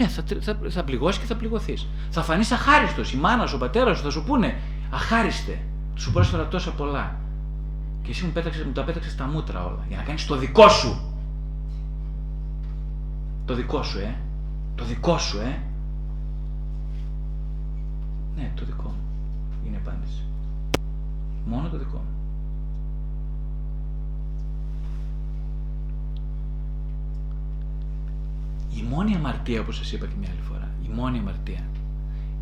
Ναι, 0.01 0.09
θα, 0.09 0.25
θα, 0.41 0.71
θα 0.71 0.85
πληγώσεις 0.85 1.21
και 1.21 1.27
θα 1.27 1.37
πληγωθεί. 1.37 1.77
Θα 2.11 2.23
φανείς 2.23 2.53
αχάριστος. 2.53 3.13
Η 3.13 3.17
μάνα 3.17 3.47
σου, 3.47 3.55
ο 3.57 3.59
πατέρας 3.59 3.97
σου 3.97 4.03
θα 4.03 4.11
σου 4.11 4.25
πούνε 4.25 4.55
Αχάριστε, 4.91 5.63
σου 5.95 6.13
πρόσφερα 6.13 6.49
τόσα 6.49 6.73
πολλά. 6.73 7.17
Και 8.03 8.11
εσύ 8.11 8.25
μου, 8.25 8.33
πέταξες, 8.33 8.65
μου 8.65 8.73
τα 8.73 8.85
πέταξες 8.85 9.13
στα 9.13 9.27
μούτρα 9.27 9.65
όλα 9.65 9.85
για 9.89 9.97
να 9.97 10.03
κάνεις 10.03 10.27
το 10.27 10.37
δικό 10.37 10.69
σου. 10.69 11.01
Το 13.45 13.55
δικό 13.55 13.83
σου, 13.83 13.99
ε. 13.99 14.15
Το 14.75 14.85
δικό 14.85 15.19
σου, 15.19 15.39
ε. 15.39 15.59
Ναι, 18.37 18.53
το 18.55 18.65
δικό 18.65 18.89
μου. 18.89 19.05
Είναι 19.67 19.77
η 19.77 19.81
απάντηση. 19.85 20.25
Μόνο 21.51 21.69
το 21.69 21.79
δικό 21.79 21.97
μου. 21.97 22.05
Η 28.77 28.83
μόνη 28.83 29.15
αμαρτία, 29.15 29.61
όπως 29.61 29.77
σας 29.77 29.93
είπα 29.93 30.07
και 30.07 30.15
μια 30.19 30.29
άλλη 30.31 30.41
φορά, 30.41 30.69
η 30.85 30.89
μόνη 30.89 31.19
αμαρτία 31.19 31.65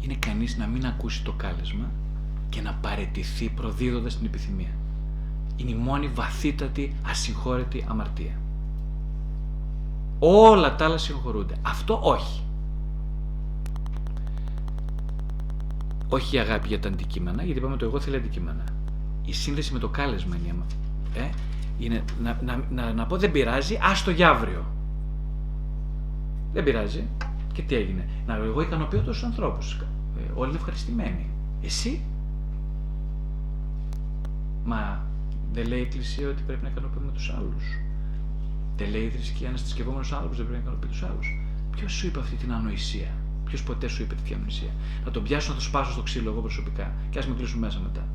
είναι 0.01 0.15
κανείς 0.15 0.57
να 0.57 0.67
μην 0.67 0.87
ακούσει 0.87 1.25
το 1.25 1.33
κάλεσμα 1.33 1.91
και 2.49 2.61
να 2.61 2.75
παρετηθεί 2.75 3.49
προδίδοντας 3.49 4.17
την 4.17 4.27
επιθυμία. 4.27 4.71
Είναι 5.57 5.71
η 5.71 5.75
μόνη 5.75 6.09
βαθύτατη, 6.09 6.95
ασυγχώρητη 7.07 7.85
αμαρτία. 7.89 8.41
Όλα 10.19 10.77
τα 10.77 10.85
άλλα 10.85 10.99
συγχωρούνται. 10.99 11.55
Αυτό 11.63 12.01
όχι. 12.03 12.43
Όχι 16.09 16.37
η 16.37 16.39
αγάπη 16.39 16.69
για 16.69 16.81
τα 16.81 16.89
αντικείμενα, 16.89 17.43
γιατί 17.43 17.59
είπαμε 17.59 17.77
το 17.77 17.85
εγώ 17.85 18.01
θέλει 18.01 18.17
αντικείμενα. 18.17 18.65
Η 19.29 19.33
σύνδεση 19.33 19.73
με 19.73 19.79
το 19.79 19.89
κάλεσμα 19.89 20.37
είναι, 20.37 20.55
ε, 21.15 21.29
είναι 21.79 22.05
να, 22.23 22.41
να, 22.45 22.65
να, 22.71 22.93
να, 22.93 23.07
πω 23.07 23.17
δεν 23.17 23.31
πειράζει, 23.31 23.79
άστο 23.83 24.11
για 24.11 24.29
αύριο. 24.29 24.65
Δεν 26.53 26.65
πειράζει. 26.65 27.07
Και 27.53 27.63
τι 27.63 27.75
έγινε. 27.75 28.09
Να 28.27 28.35
εγώ 28.35 28.61
ικανοποιώ 28.61 29.01
τόσους 29.01 29.23
ανθρώπους. 29.23 29.73
Ε, 30.19 30.31
όλοι 30.35 30.49
είναι 30.49 30.59
ευχαριστημένοι. 30.59 31.27
Εσύ; 31.63 32.01
Μα 34.65 35.07
δεν 35.53 35.67
λέει 35.67 35.79
η 35.79 35.83
Εκκλησία 35.83 36.29
ότι 36.29 36.43
πρέπει 36.43 36.63
να 36.63 36.69
ικανοποιούμε 36.69 37.13
τους 37.13 37.31
άλλους. 37.37 37.65
Δεν 38.77 38.91
λέει 38.91 39.03
η 39.03 39.11
θρησκεία 39.11 39.49
ένας 39.49 39.61
θρησκευόμενος 39.61 40.13
άνθρωπος 40.13 40.37
δεν 40.37 40.47
πρέπει 40.47 40.63
να 40.63 40.69
ικανοποιεί 40.69 40.91
τους 40.91 41.03
άλλους. 41.03 41.41
Ποιος 41.71 41.93
σου 41.93 42.07
είπε 42.07 42.19
αυτή 42.19 42.37
την 42.37 42.53
ανοησία; 42.53 43.09
Ποιος 43.45 43.63
ποτέ 43.63 43.89
σου 43.89 44.03
είπε 44.03 44.15
τέτοια 44.15 44.37
ανοησία; 44.37 44.71
Να 45.05 45.11
τον 45.11 45.23
πιάσω 45.23 45.49
να 45.51 45.55
το 45.55 45.61
σπάσω 45.61 45.93
στο 45.93 46.03
ξύλο 46.03 46.31
εγώ 46.31 46.41
προσωπικά. 46.41 46.93
Και 47.11 47.19
ας 47.19 47.27
με 47.27 47.35
κλείσουν 47.35 47.59
μέσα 47.59 47.81
μετά. 47.81 48.07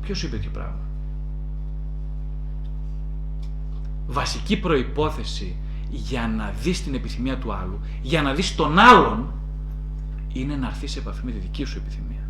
Ποιος 0.00 0.18
σου 0.18 0.26
είπε 0.26 0.36
τέτοιο 0.36 0.50
πράγμα; 0.50 0.80
Βασική 4.06 4.60
προϋπόθεση 4.60 5.56
για 5.90 6.28
να 6.28 6.50
δεις 6.50 6.82
την 6.84 6.94
επιθυμία 6.94 7.38
του 7.38 7.52
άλλου, 7.52 7.80
για 8.02 8.22
να 8.22 8.34
δεις 8.34 8.54
τον 8.54 8.78
άλλον, 8.78 9.32
είναι 10.32 10.56
να 10.56 10.66
έρθεις 10.66 10.90
σε 10.90 10.98
επαφή 10.98 11.24
με 11.24 11.30
τη 11.30 11.38
δική 11.38 11.64
σου 11.64 11.78
επιθυμία. 11.78 12.28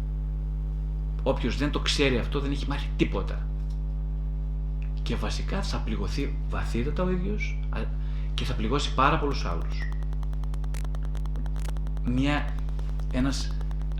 Όποιος 1.23 1.57
δεν 1.57 1.71
το 1.71 1.79
ξέρει 1.79 2.19
αυτό 2.19 2.41
δεν 2.41 2.51
έχει 2.51 2.69
μάθει 2.69 2.89
τίποτα. 2.97 3.47
Και 5.03 5.17
βασικά 5.17 5.63
θα 5.63 5.79
πληγωθεί 5.79 6.37
βαθύτατα 6.49 7.03
ο 7.03 7.11
ίδιος 7.11 7.59
και 8.35 8.45
θα 8.45 8.55
πληγώσει 8.55 8.95
πάρα 8.95 9.19
πολλούς 9.19 9.45
άλλους. 9.45 9.79
Μια, 12.05 12.55
ένας 13.13 13.57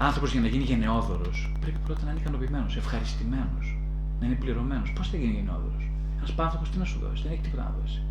άνθρωπος 0.07 0.33
για 0.33 0.41
να 0.41 0.47
γίνει 0.47 0.63
γενναιόδωρος 0.63 1.53
πρέπει 1.61 1.79
πρώτα 1.85 2.05
να 2.05 2.11
είναι 2.11 2.21
ικανοποιημένος, 2.21 2.77
ευχαριστημένος, 2.77 3.79
να 4.21 4.27
είναι 4.27 4.35
πληρωμένος. 4.35 4.93
Πώς 4.93 5.09
θα 5.09 5.17
γίνει 5.17 5.33
γενναιόδωρος; 5.33 5.91
Ένας 6.19 6.33
πάνθοχος 6.33 6.71
τι 6.71 6.79
να 6.79 6.85
σου 6.85 6.99
δώσει, 6.99 7.23
δεν 7.23 7.33
έχει 7.33 7.41
τίποτα 7.41 7.63
να 7.63 7.75
δώσει. 7.81 8.03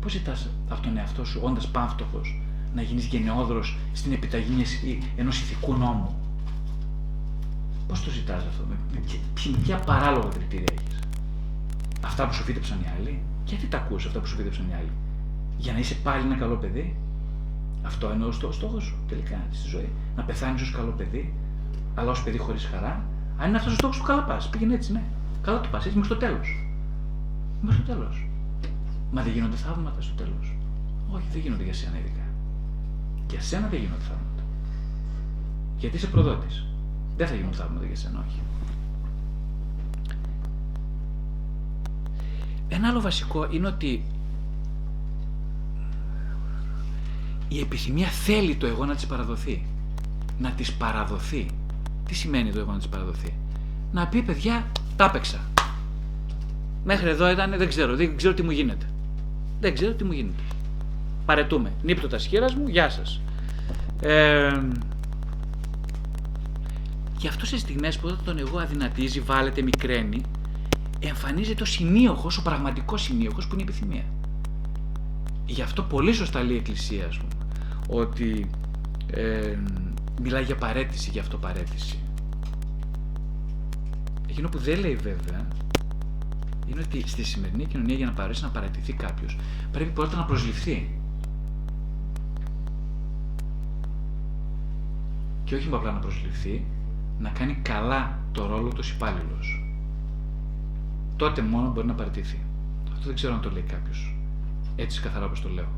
Πώς 0.00 0.12
ζητάς 0.12 0.48
από 0.68 0.82
τον 0.82 0.96
εαυτό 0.96 1.24
σου, 1.24 1.40
όντας 1.42 1.68
πάνθοχος, 1.68 2.40
να 2.74 2.82
γίνεις 2.82 3.04
γενναιόδωρος 3.04 3.76
στην 3.92 4.12
επιταγή 4.12 4.62
ενός 5.16 5.40
ηθικού 5.40 5.72
νόμου; 5.72 6.14
Πώς 7.88 8.02
το 8.04 8.10
ζητάς 8.10 8.44
αυτό, 8.46 8.64
με, 8.68 8.76
με, 8.92 9.00
ποια 9.62 9.76
παράλογα 9.76 10.28
κριτήρια 10.28 10.74
έχεις; 10.78 10.98
Αυτά 12.04 12.26
που 12.26 12.34
σου 12.34 12.42
φύτεψαν 12.42 12.78
οι 12.84 12.86
άλλοι, 12.98 13.22
γιατί 13.44 13.66
τα 13.66 13.78
ακούς 13.78 14.06
αυτά 14.06 14.20
που 14.20 14.26
σου 14.26 14.36
φύτεψαν 14.36 14.66
οι 14.70 14.74
άλλοι; 14.74 14.90
Για 15.58 15.72
να 15.72 15.78
είσαι 15.78 15.94
πάλι 15.94 16.24
ένα 16.24 16.36
καλό 16.36 16.56
παιδί; 16.56 16.96
Αυτό 17.86 18.12
είναι 18.12 18.24
ο 18.24 18.32
στόχο 18.32 18.80
σου 18.80 18.96
τελικά 19.08 19.38
στη 19.50 19.68
ζωή. 19.68 19.88
Να 20.16 20.22
πεθάνεις 20.22 20.62
ως 20.62 20.70
καλό 20.70 20.90
παιδί, 20.90 21.34
αλλά 21.94 22.10
ως 22.10 22.22
παιδί 22.22 22.38
χωρίς 22.38 22.64
χαρά. 22.64 23.04
Αν 23.38 23.48
είναι 23.48 23.56
αυτός 23.56 23.72
ο 23.72 23.76
στόχος 23.76 23.96
του, 23.96 24.02
καλά 24.02 24.22
πα. 24.22 24.40
Πήγαινε 24.50 24.74
έτσι, 24.74 24.92
ναι. 24.92 25.02
Καλά 25.42 25.60
το 25.60 25.68
πας, 25.68 25.84
έτσι 25.86 25.98
μέχρι 25.98 26.14
το 26.14 26.20
τέλος. 26.20 26.66
Μέχρι 27.62 27.82
το 27.82 27.92
τέλος. 27.92 28.28
Μα 29.12 29.22
δεν 29.22 29.32
γίνονται 29.32 29.56
θαύματα 29.56 30.00
στο 30.00 30.14
τέλος. 30.14 30.54
Όχι, 31.10 31.26
δεν 31.32 31.40
γίνονται 31.40 31.64
για 31.64 31.74
σένα 31.74 31.98
ειδικά. 31.98 32.26
Για 33.30 33.40
σένα 33.40 33.66
δεν 33.68 33.80
γίνονται 33.80 34.02
θαύματα. 34.02 34.42
Γιατί 35.78 35.96
είσαι 35.96 36.06
προδότης. 36.06 36.66
Δεν 37.16 37.26
θα 37.26 37.34
γίνουν 37.34 37.52
θαύματα 37.52 37.86
για 37.86 37.96
σένα, 37.96 38.24
όχι. 38.28 38.40
Ένα 42.68 42.88
άλλο 42.88 43.00
βασικό 43.00 43.50
είναι 43.50 43.66
ότι 43.66 44.04
η 47.48 47.60
επιθυμία 47.60 48.06
θέλει 48.06 48.54
το 48.54 48.66
εγώ 48.66 48.84
να 48.84 48.94
της 48.94 49.06
παραδοθεί. 49.06 49.66
Να 50.38 50.50
της 50.50 50.72
παραδοθεί. 50.72 51.46
Τι 52.08 52.14
σημαίνει 52.14 52.52
το 52.52 52.58
εγώ 52.58 52.72
να 52.72 52.78
της 52.78 52.88
παραδοθεί; 52.88 53.34
Να 53.92 54.06
πει 54.06 54.22
παιδιά, 54.22 54.66
τα 54.96 55.04
έπαιξα. 55.04 55.40
Μέχρι 56.84 57.08
εδώ 57.08 57.30
ήταν, 57.30 57.54
δεν 57.58 57.68
ξέρω, 57.68 57.96
δεν 57.96 58.16
ξέρω 58.16 58.34
τι 58.34 58.42
μου 58.42 58.50
γίνεται. 58.50 58.86
Δεν 59.60 59.74
ξέρω 59.74 59.92
τι 59.92 60.04
μου 60.04 60.12
γίνεται. 60.12 60.42
Παρετούμε. 61.24 61.72
Νύπτω 61.82 62.08
τα 62.08 62.18
σχήρας 62.18 62.54
μου, 62.54 62.68
γεια 62.68 62.90
σας. 62.90 63.20
Ε, 64.00 64.60
γι' 67.18 67.28
αυτό 67.28 67.46
σε 67.46 67.58
στιγμές 67.58 67.98
που 67.98 68.06
όταν 68.06 68.24
τον 68.24 68.38
εγώ 68.38 68.58
αδυνατίζει, 68.58 69.20
βάλετε, 69.20 69.62
μικραίνει, 69.62 70.20
εμφανίζεται 70.98 71.62
ο 71.62 71.66
σημείοχο, 71.66 72.30
ο 72.38 72.42
πραγματικός 72.42 73.02
σημείοχο 73.02 73.38
που 73.38 73.48
είναι 73.52 73.62
η 73.62 73.66
επιθυμία. 73.68 74.04
Γι' 75.46 75.62
αυτό 75.62 75.82
πολύ 75.82 76.12
σωστά 76.12 76.42
λέει 76.42 76.54
η 76.54 76.58
Εκκλησία, 76.58 77.06
ας 77.06 77.16
πούμε, 77.16 77.30
ότι 77.88 78.50
ε, 79.10 79.58
μιλάει 80.22 80.42
για 80.42 80.56
παρέτηση, 80.56 81.10
για 81.10 81.20
αυτοπαρέτηση. 81.22 81.98
Εκείνο 84.28 84.48
που 84.48 84.58
δεν 84.58 84.80
λέει 84.80 84.96
βέβαια 84.96 85.46
είναι 86.66 86.80
ότι 86.80 87.08
στη 87.08 87.24
σημερινή 87.24 87.64
κοινωνία 87.64 87.94
για 87.94 88.06
να 88.06 88.12
παρέσει 88.12 88.42
να 88.42 88.48
παρατηθεί 88.48 88.92
κάποιος 88.92 89.38
πρέπει 89.72 89.90
πρώτα 89.90 90.16
να 90.16 90.24
προσληφθεί. 90.24 90.90
Και 95.44 95.54
όχι 95.54 95.68
απλά 95.72 95.92
να 95.92 95.98
προσληφθεί, 95.98 96.66
να 97.18 97.30
κάνει 97.30 97.54
καλά 97.54 98.18
το 98.32 98.46
ρόλο 98.46 98.68
τους 98.68 98.90
υπάλληλος. 98.90 99.64
Τότε 101.16 101.42
μόνο 101.42 101.70
μπορεί 101.70 101.86
να 101.86 101.94
παραιτηθεί. 101.94 102.38
Αυτό 102.92 103.06
δεν 103.06 103.14
ξέρω 103.14 103.34
αν 103.34 103.40
το 103.40 103.50
λέει 103.50 103.62
κάποιος. 103.62 104.16
Έτσι 104.76 105.00
καθαρά 105.00 105.24
όπως 105.24 105.40
το 105.40 105.48
λέω. 105.48 105.68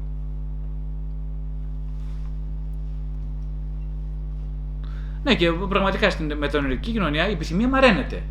Ναι, 5.28 5.34
και 5.34 5.50
πραγματικά 5.50 6.10
στην 6.10 6.36
μετανοητική 6.36 6.90
κοινωνία 6.90 7.28
η 7.28 7.32
επιθυμία 7.32 7.68
μαραίνεται. 7.68 8.22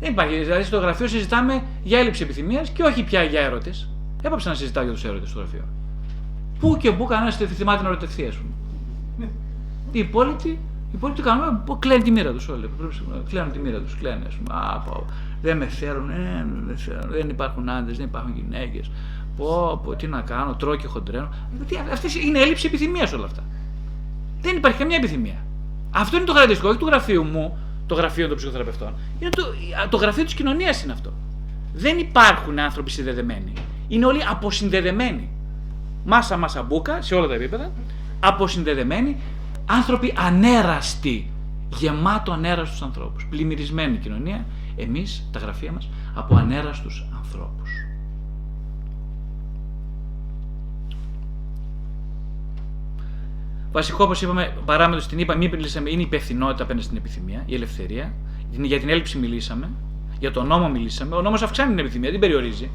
Δεν 0.00 0.10
υπάρχει. 0.10 0.38
Δηλαδή 0.38 0.62
στο 0.62 0.78
γραφείο 0.78 1.08
συζητάμε 1.08 1.62
για 1.82 1.98
έλλειψη 1.98 2.22
επιθυμίας 2.22 2.70
και 2.70 2.82
όχι 2.82 3.04
πια 3.04 3.22
για 3.22 3.40
έρωτες. 3.40 3.88
Έπαψε 4.22 4.48
να 4.48 4.54
συζητάω 4.54 4.84
για 4.84 4.92
τους 4.92 5.04
έρωτες 5.04 5.28
στο 5.28 5.38
γραφείο. 5.38 5.64
Πού 6.60 6.76
και 6.76 6.92
πού 6.92 7.04
κανένας 7.04 7.38
δεν 7.38 7.48
θυμάται 7.48 7.82
να 7.82 7.88
ερωτευτεί, 7.88 8.26
ας 8.26 8.34
πούμε. 8.34 8.50
Ναι. 9.18 9.26
Οι 9.92 9.98
υπόλοιποι, 9.98 10.48
οι 10.48 10.94
υπόλοιποι 10.94 11.22
κάνουν, 11.22 11.78
κλαίνουν 11.78 12.02
τη 12.02 12.10
μοίρα 12.10 12.32
τους 12.32 12.48
όλοι. 12.48 12.70
Κλαίνουν 13.28 13.52
τη 13.52 13.58
μοίρα 13.58 13.78
τους. 13.78 13.96
Κλαίνουν, 13.96 14.26
ας 14.26 14.34
πούμε. 14.34 14.58
Α, 14.58 14.78
πω, 14.78 15.06
δεν 15.42 15.56
με 15.56 15.66
θέλουν, 15.66 16.10
ε, 16.10 16.46
δεν, 16.66 16.76
θέλουν, 16.76 17.10
δεν 17.10 17.28
υπάρχουν 17.28 17.68
άντρες, 17.68 17.96
δεν 17.96 18.06
υπάρχουν 18.06 18.32
γυναίκες. 18.34 18.90
Πω, 19.36 19.80
πω, 19.84 19.94
τι 19.94 20.06
να 20.06 20.20
κάνω, 20.20 20.54
τρώω 20.54 20.76
και 20.76 20.86
χοντρένω. 20.86 21.28
Αυτή 21.92 22.26
είναι 22.26 22.38
έλλειψη 22.38 22.66
επιθυμίας 22.66 23.12
όλα 23.12 23.24
αυτά. 23.24 23.42
Δεν 24.40 24.56
υπάρχει 24.56 24.78
καμιά 24.78 24.96
επιθυμία. 24.96 25.44
Αυτό 25.90 26.16
είναι 26.16 26.24
το 26.24 26.32
χαρακτηριστικό, 26.32 26.70
όχι 26.70 26.78
του 26.78 26.86
γραφείου 26.86 27.24
μου, 27.24 27.58
το 27.86 27.94
γραφείο 27.94 28.28
των 28.28 28.36
ψυχοθεραπευτών. 28.36 28.94
Είναι 29.20 29.30
το, 29.30 29.42
το 29.88 29.96
γραφείο 29.96 30.24
της 30.24 30.34
κοινωνίας 30.34 30.82
είναι 30.82 30.92
αυτό. 30.92 31.12
Δεν 31.74 31.98
υπάρχουν 31.98 32.58
άνθρωποι 32.58 32.90
συνδεδεμένοι. 32.90 33.52
Είναι 33.88 34.06
όλοι 34.06 34.24
αποσυνδεδεμένοι. 34.28 35.28
Μάσα 36.04 36.36
μάσα 36.36 36.62
μπουκα 36.62 37.02
σε 37.02 37.14
όλα 37.14 37.26
τα 37.26 37.34
επίπεδα. 37.34 37.72
Αποσυνδεδεμένοι. 38.20 39.16
Άνθρωποι 39.66 40.14
ανέραστοι. 40.16 41.30
Γεμάτο 41.68 42.32
ανέραστου 42.32 42.84
ανθρώπους. 42.84 43.26
Πλημμυρισμένη 43.30 43.96
κοινωνία. 43.96 44.46
Εμείς, 44.76 45.28
τα 45.32 45.38
γραφεία 45.38 45.72
μας, 45.72 45.88
από 46.14 46.36
ανέραστους 46.36 47.06
ανθρώπους. 47.16 47.70
Βασικό, 53.72 54.04
όπως 54.04 54.22
είπαμε, 54.22 54.56
παράμετρος 54.64 55.04
στην 55.04 55.18
είπα, 55.18 55.36
μην 55.36 55.50
μιλήσαμε, 55.50 55.90
είναι 55.90 56.00
η 56.00 56.04
υπευθυνότητα 56.04 56.62
απέναντι 56.62 56.84
στην 56.84 56.96
επιθυμία, 56.96 57.42
η 57.46 57.54
ελευθερία. 57.54 58.14
Για 58.50 58.78
την 58.78 58.88
έλλειψη 58.88 59.18
μιλήσαμε. 59.18 59.70
Για 60.18 60.30
τον 60.30 60.46
νόμο 60.46 60.68
μιλήσαμε. 60.68 61.16
Ο 61.16 61.22
νόμος 61.22 61.42
αυξάνει 61.42 61.70
την 61.70 61.78
επιθυμία, 61.78 62.10
δεν 62.10 62.20
περιορίζει. 62.20 62.70